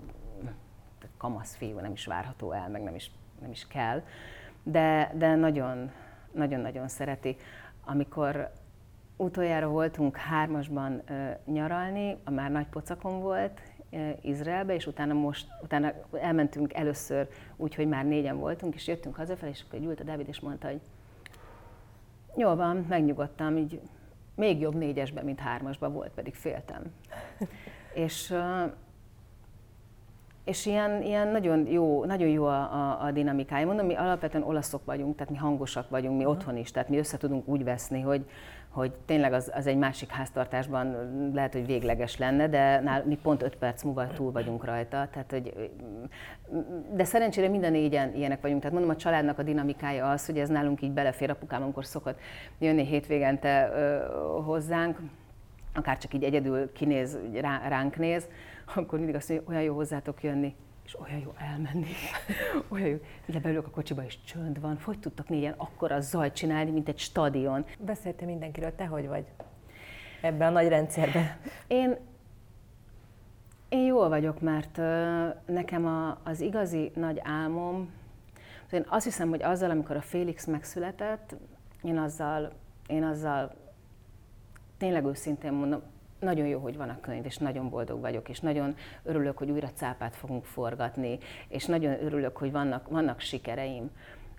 kamasz 1.17 1.55
fiú 1.55 1.79
nem 1.79 1.93
is 1.93 2.07
várható 2.07 2.53
el, 2.53 2.69
meg 2.69 2.83
nem 2.83 2.95
is, 2.95 3.11
nem 3.41 3.51
is 3.51 3.67
kell 3.67 4.03
de, 4.63 5.13
de 5.15 5.35
nagyon, 5.35 5.91
nagyon-nagyon 6.33 6.89
szereti. 6.89 7.37
Amikor 7.85 8.53
utoljára 9.17 9.69
voltunk 9.69 10.17
hármasban 10.17 11.03
ö, 11.09 11.31
nyaralni, 11.45 12.17
a 12.25 12.31
már 12.31 12.51
nagy 12.51 12.67
pocakon 12.67 13.21
volt, 13.21 13.61
Izraelbe, 14.21 14.75
és 14.75 14.87
utána 14.87 15.13
most, 15.13 15.47
utána 15.63 15.93
elmentünk 16.21 16.75
először 16.75 17.29
úgy, 17.57 17.75
hogy 17.75 17.89
már 17.89 18.05
négyen 18.05 18.39
voltunk, 18.39 18.75
és 18.75 18.87
jöttünk 18.87 19.17
hazafelé, 19.17 19.51
és 19.51 19.65
akkor 19.67 19.81
ült 19.81 20.01
a 20.01 20.05
David, 20.05 20.29
és 20.29 20.41
mondta, 20.41 20.69
hogy 20.69 20.81
jól 22.37 22.57
van, 22.57 22.87
megnyugodtam, 22.89 23.57
így 23.57 23.81
még 24.35 24.61
jobb 24.61 24.75
négyesben, 24.75 25.25
mint 25.25 25.39
hármasban 25.39 25.93
volt, 25.93 26.11
pedig 26.11 26.35
féltem. 26.35 26.83
és 27.95 28.35
és 30.45 30.67
ilyen, 30.67 31.03
ilyen 31.03 31.29
nagyon 31.29 31.67
jó, 31.67 32.05
nagyon 32.05 32.29
jó 32.29 32.45
a, 32.45 32.73
a, 32.73 33.05
a 33.05 33.11
dinamikája. 33.11 33.67
Mondom, 33.67 33.87
mi 33.87 33.95
alapvetően 33.95 34.45
olaszok 34.45 34.85
vagyunk, 34.85 35.17
tehát 35.17 35.33
mi 35.33 35.39
hangosak 35.39 35.89
vagyunk, 35.89 36.19
mi 36.19 36.25
otthon 36.25 36.57
is, 36.57 36.71
tehát 36.71 36.89
mi 36.89 36.99
össze 36.99 37.17
tudunk 37.17 37.49
úgy 37.49 37.65
veszni, 37.65 38.01
hogy, 38.01 38.25
hogy 38.69 38.93
tényleg 39.07 39.33
az, 39.33 39.51
az 39.55 39.67
egy 39.67 39.77
másik 39.77 40.11
háztartásban 40.11 40.97
lehet, 41.35 41.53
hogy 41.53 41.67
végleges 41.67 42.19
lenne, 42.19 42.49
de 42.49 42.81
nál, 42.81 43.05
mi 43.07 43.19
pont 43.23 43.43
öt 43.43 43.57
perc 43.57 43.83
múlva 43.83 44.07
túl 44.07 44.33
vagyunk 44.33 44.65
rajta. 44.65 45.09
Tehát, 45.13 45.31
hogy, 45.31 45.71
de 46.93 47.05
szerencsére 47.05 47.49
minden 47.49 47.73
négyen 47.73 48.15
ilyenek 48.15 48.41
vagyunk. 48.41 48.61
Tehát 48.61 48.77
mondom, 48.77 48.95
a 48.95 48.99
családnak 48.99 49.39
a 49.39 49.43
dinamikája 49.43 50.11
az, 50.11 50.27
hogy 50.27 50.39
ez 50.39 50.49
nálunk 50.49 50.83
így 50.83 50.93
belefér. 50.93 51.31
Apukám, 51.31 51.63
amikor 51.63 51.85
szokott 51.85 52.19
jönni 52.59 52.85
hétvégente 52.85 53.71
ö, 53.75 53.99
hozzánk, 54.43 54.99
akár 55.81 55.99
csak 55.99 56.15
így 56.15 56.25
egyedül 56.25 56.73
kinéz, 56.73 57.19
rá, 57.33 57.69
ránk 57.69 57.97
néz, 57.97 58.29
akkor 58.75 58.99
mindig 58.99 59.17
azt 59.17 59.29
mondja, 59.29 59.49
olyan 59.49 59.63
jó 59.63 59.75
hozzátok 59.75 60.23
jönni, 60.23 60.55
és 60.85 61.01
olyan 61.01 61.19
jó 61.19 61.35
elmenni, 61.39 61.93
olyan 62.69 62.89
jó, 62.89 62.99
lebeülök 63.27 63.67
a 63.67 63.71
kocsiba, 63.71 64.05
és 64.05 64.23
csönd 64.25 64.61
van. 64.61 64.79
Hogy 64.85 64.99
tudtak 64.99 65.29
négyen 65.29 65.55
akkora 65.57 66.01
zajt 66.01 66.35
csinálni, 66.35 66.71
mint 66.71 66.89
egy 66.89 66.99
stadion? 66.99 67.65
Beszéltél 67.79 68.27
mindenkiről, 68.27 68.75
te 68.75 68.87
hogy 68.87 69.07
vagy 69.07 69.25
ebben 70.21 70.49
a 70.49 70.51
nagy 70.51 70.69
rendszerben? 70.69 71.37
Én 71.67 71.97
Én 73.69 73.85
jól 73.85 74.09
vagyok, 74.09 74.41
mert 74.41 74.77
nekem 75.47 75.87
a, 75.87 76.19
az 76.25 76.41
igazi 76.41 76.91
nagy 76.95 77.21
álmom, 77.23 77.91
én 78.71 78.87
azt 78.89 79.05
hiszem, 79.05 79.29
hogy 79.29 79.43
azzal, 79.43 79.71
amikor 79.71 79.97
a 79.97 80.01
Félix 80.01 80.47
megszületett, 80.47 81.37
én 81.83 81.99
azzal, 81.99 82.53
én 82.87 83.05
azzal 83.05 83.55
tényleg 84.81 85.05
őszintén 85.05 85.53
mondom, 85.53 85.83
nagyon 86.21 86.47
jó, 86.47 86.61
hogy 86.61 86.77
van 86.77 86.89
a 86.89 87.01
könyv, 87.01 87.25
és 87.25 87.37
nagyon 87.37 87.71
boldog 87.71 88.01
vagyok, 88.01 88.29
és 88.29 88.41
nagyon 88.41 88.77
örülök, 89.03 89.39
hogy 89.39 89.51
újra 89.51 89.71
cápát 89.75 90.17
fogunk 90.17 90.45
forgatni, 90.45 91.19
és 91.49 91.67
nagyon 91.67 92.05
örülök, 92.05 92.37
hogy 92.37 92.53
vannak, 92.53 92.89
vannak 92.89 93.21
sikereim. 93.21 93.91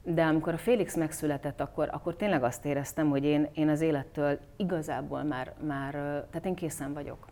De 0.04 0.24
amikor 0.24 0.54
a 0.54 0.58
Félix 0.58 0.96
megszületett, 0.96 1.62
akkor, 1.62 1.90
akkor 1.92 2.16
tényleg 2.16 2.44
azt 2.44 2.66
éreztem, 2.66 3.10
hogy 3.10 3.24
én, 3.24 3.48
én 3.54 3.70
az 3.70 3.82
élettől 3.82 4.40
igazából 4.58 5.24
már, 5.24 5.54
már, 5.68 5.92
tehát 5.94 6.46
én 6.46 6.56
készen 6.56 6.94
vagyok. 6.94 7.28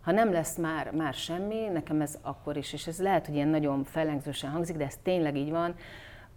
Ha 0.00 0.12
nem 0.12 0.32
lesz 0.32 0.56
már, 0.56 0.90
már 0.92 1.14
semmi, 1.14 1.68
nekem 1.72 2.00
ez 2.00 2.18
akkor 2.22 2.56
is, 2.56 2.72
és 2.72 2.86
ez 2.86 3.00
lehet, 3.00 3.26
hogy 3.26 3.34
ilyen 3.34 3.48
nagyon 3.48 3.84
fellengzősen 3.84 4.50
hangzik, 4.50 4.76
de 4.76 4.84
ez 4.84 4.96
tényleg 5.02 5.36
így 5.36 5.50
van, 5.50 5.74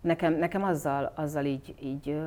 nekem, 0.02 0.34
nekem 0.34 0.64
azzal, 0.64 1.12
azzal 1.16 1.46
így, 1.46 1.76
így 1.82 2.18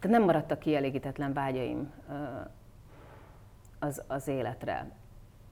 tehát 0.00 0.16
nem 0.16 0.26
maradtak 0.26 0.58
kielégítetlen 0.58 1.32
vágyaim 1.32 1.92
az, 3.78 4.02
az 4.06 4.28
életre. 4.28 4.90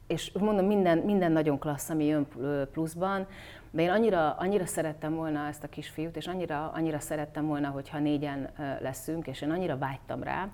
És 0.06 0.32
mondom, 0.32 0.66
minden, 0.66 0.98
minden 0.98 1.32
nagyon 1.32 1.58
klassz, 1.58 1.90
ami 1.90 2.04
jön 2.04 2.26
pluszban, 2.72 3.26
de 3.70 3.82
én 3.82 3.90
annyira, 3.90 4.32
annyira 4.32 4.66
szerettem 4.66 5.14
volna 5.14 5.46
ezt 5.46 5.64
a 5.64 5.68
kisfiút, 5.68 6.16
és 6.16 6.26
annyira, 6.26 6.70
annyira 6.70 6.98
szerettem 6.98 7.46
volna, 7.46 7.68
hogyha 7.68 7.98
négyen 7.98 8.50
leszünk, 8.80 9.26
és 9.26 9.40
én 9.40 9.50
annyira 9.50 9.78
vágytam 9.78 10.22
rá, 10.22 10.48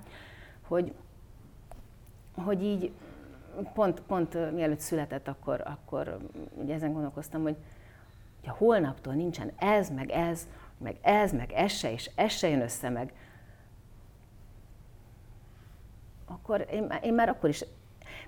hogy, 0.68 0.92
hogy 2.35 2.62
így 2.62 2.92
pont, 3.74 4.00
pont 4.00 4.52
mielőtt 4.52 4.81
született, 4.81 5.28
akkor, 5.28 5.62
akkor 5.64 6.18
ugye 6.55 6.74
ezen 6.74 6.92
gondolkoztam, 6.92 7.42
hogy 7.42 7.57
ha 8.46 8.55
holnaptól 8.59 9.14
nincsen 9.14 9.52
ez, 9.57 9.90
meg 9.90 10.11
ez, 10.11 10.48
meg 10.78 10.96
ez, 11.02 11.33
meg 11.33 11.52
ez 11.52 11.72
se, 11.72 11.92
és 11.92 12.11
ez 12.14 12.33
se 12.33 12.48
jön 12.48 12.61
össze, 12.61 12.88
meg 12.88 13.12
akkor 16.53 16.67
én, 16.75 16.93
én 17.03 17.15
már 17.15 17.29
akkor 17.29 17.49
is 17.49 17.65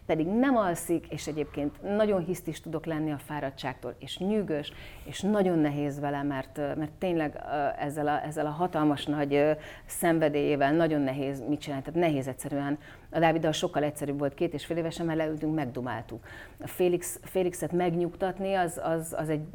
pedig 0.07 0.27
nem 0.27 0.57
alszik, 0.57 1.07
és 1.09 1.27
egyébként 1.27 1.97
nagyon 1.97 2.25
hisztis 2.25 2.61
tudok 2.61 2.87
lenni 2.87 3.13
a 3.13 3.19
fáradtságtól, 3.19 3.95
és 3.99 4.19
nyűgös, 4.19 4.73
és 5.05 5.21
nagyon 5.21 5.59
nehéz 5.59 6.01
vele, 6.01 6.23
mert, 6.23 6.57
mert 6.57 6.91
tényleg 6.99 7.41
ezzel 7.79 8.07
a, 8.07 8.25
ezzel 8.25 8.47
a 8.47 8.51
hatalmas 8.51 9.05
nagy 9.07 9.57
szenvedélyével 9.87 10.73
nagyon 10.73 11.01
nehéz 11.01 11.43
mit 11.49 11.61
csinálni, 11.61 11.85
tehát 11.85 12.01
nehéz 12.01 12.29
egyszerűen. 12.29 12.79
A 13.11 13.19
Dáviddal 13.19 13.53
sokkal 13.53 13.83
egyszerűbb 13.83 14.19
volt, 14.19 14.35
két 14.35 14.53
és 14.53 14.67
fél 14.67 14.77
évesen, 14.77 15.07
mert 15.07 15.19
leültünk, 15.19 15.55
megdumáltuk. 15.55 16.27
A 16.61 16.67
Félix, 16.67 17.21
Félixet 17.23 17.73
megnyugtatni, 17.73 18.55
az, 18.55 18.81
az, 18.83 19.15
az 19.19 19.29
egy 19.29 19.47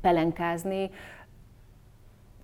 pelenkázni, 0.00 0.90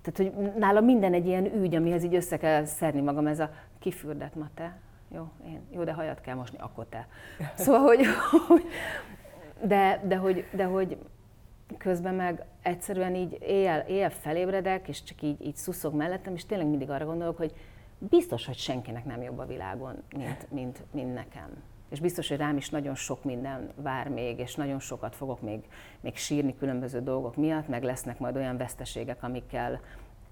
tehát, 0.03 0.35
hogy 0.35 0.53
nála 0.59 0.81
minden 0.81 1.13
egy 1.13 1.27
ilyen 1.27 1.55
ügy, 1.55 1.75
amihez 1.75 2.05
így 2.05 2.15
össze 2.15 2.37
kell 2.37 2.65
szedni 2.65 3.01
magam, 3.01 3.27
ez 3.27 3.41
a 3.41 3.51
kifürdett 3.79 4.35
ma 4.35 4.49
te, 4.55 4.77
jó, 5.15 5.29
én, 5.45 5.61
jó, 5.71 5.85
de 5.85 5.93
hajat 5.93 6.21
kell 6.21 6.35
mosni, 6.35 6.59
akkor 6.59 6.87
te. 6.87 7.09
Szóval, 7.55 7.81
hogy, 7.81 8.07
de, 9.63 10.03
de, 10.05 10.17
hogy, 10.17 10.45
de 10.53 10.65
hogy 10.65 10.99
közben 11.79 12.15
meg 12.15 12.45
egyszerűen 12.63 13.15
így 13.15 13.39
éjjel, 13.41 13.81
éjjel 13.81 14.11
felébredek, 14.11 14.89
és 14.89 15.03
csak 15.03 15.23
így, 15.23 15.47
így 15.47 15.57
szuszog 15.57 15.95
mellettem, 15.95 16.35
és 16.35 16.47
tényleg 16.47 16.67
mindig 16.69 16.91
arra 16.91 17.05
gondolok, 17.05 17.37
hogy 17.37 17.53
biztos, 17.99 18.47
hogy 18.47 18.57
senkinek 18.57 19.05
nem 19.05 19.23
jobb 19.23 19.39
a 19.39 19.47
világon, 19.47 20.03
mint, 20.17 20.51
mint, 20.51 20.83
mint 20.91 21.15
nekem. 21.15 21.63
És 21.89 22.01
biztos, 22.01 22.29
hogy 22.29 22.37
rám 22.37 22.57
is 22.57 22.71
nagyon 22.71 22.95
sok 22.95 23.25
minden 23.25 23.71
vár 23.75 24.09
még, 24.09 24.39
és 24.39 24.55
nagyon 24.55 24.79
sokat 24.79 25.17
fogok 25.17 25.41
még, 25.41 25.65
még 26.01 26.17
sírni 26.17 26.57
különböző 26.57 27.01
dolgok 27.01 27.37
miatt, 27.37 27.69
meg 27.69 27.83
lesznek 27.83 28.19
majd 28.19 28.37
olyan 28.37 28.57
veszteségek, 28.57 29.23
amikkel, 29.23 29.81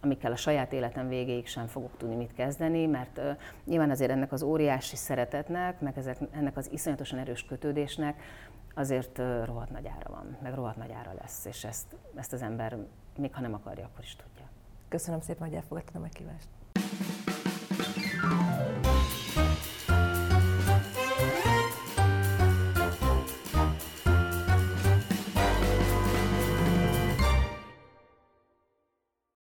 amikkel 0.05 0.33
a 0.33 0.37
saját 0.37 0.73
életem 0.73 1.09
végéig 1.09 1.47
sem 1.47 1.67
fogok 1.67 1.97
tudni 1.97 2.15
mit 2.15 2.33
kezdeni, 2.33 2.87
mert 2.87 3.19
uh, 3.19 3.37
nyilván 3.65 3.91
azért 3.91 4.11
ennek 4.11 4.33
az 4.33 4.43
óriási 4.43 4.97
szeretetnek, 4.97 5.81
meg 5.81 5.99
ezek, 5.99 6.17
ennek 6.31 6.57
az 6.57 6.73
iszonyatosan 6.73 7.19
erős 7.19 7.45
kötődésnek 7.45 8.23
azért 8.75 9.19
uh, 9.19 9.45
rohadt 9.45 9.71
nagy 9.71 9.87
ára 9.87 10.11
van, 10.11 10.37
meg 10.43 10.55
rohadt 10.55 10.77
nagy 10.77 10.93
ára 10.93 11.13
lesz, 11.21 11.45
és 11.45 11.65
ezt, 11.65 11.97
ezt 12.15 12.33
az 12.33 12.43
ember 12.43 12.77
még 13.17 13.35
ha 13.35 13.41
nem 13.41 13.55
akarja, 13.55 13.85
akkor 13.85 14.05
is 14.05 14.17
tudja. 14.17 14.49
Köszönöm 14.89 15.21
szépen, 15.21 15.47
hogy 15.47 15.57
elfogadtad 15.57 15.97
a 15.97 15.99
meghívást. 15.99 16.49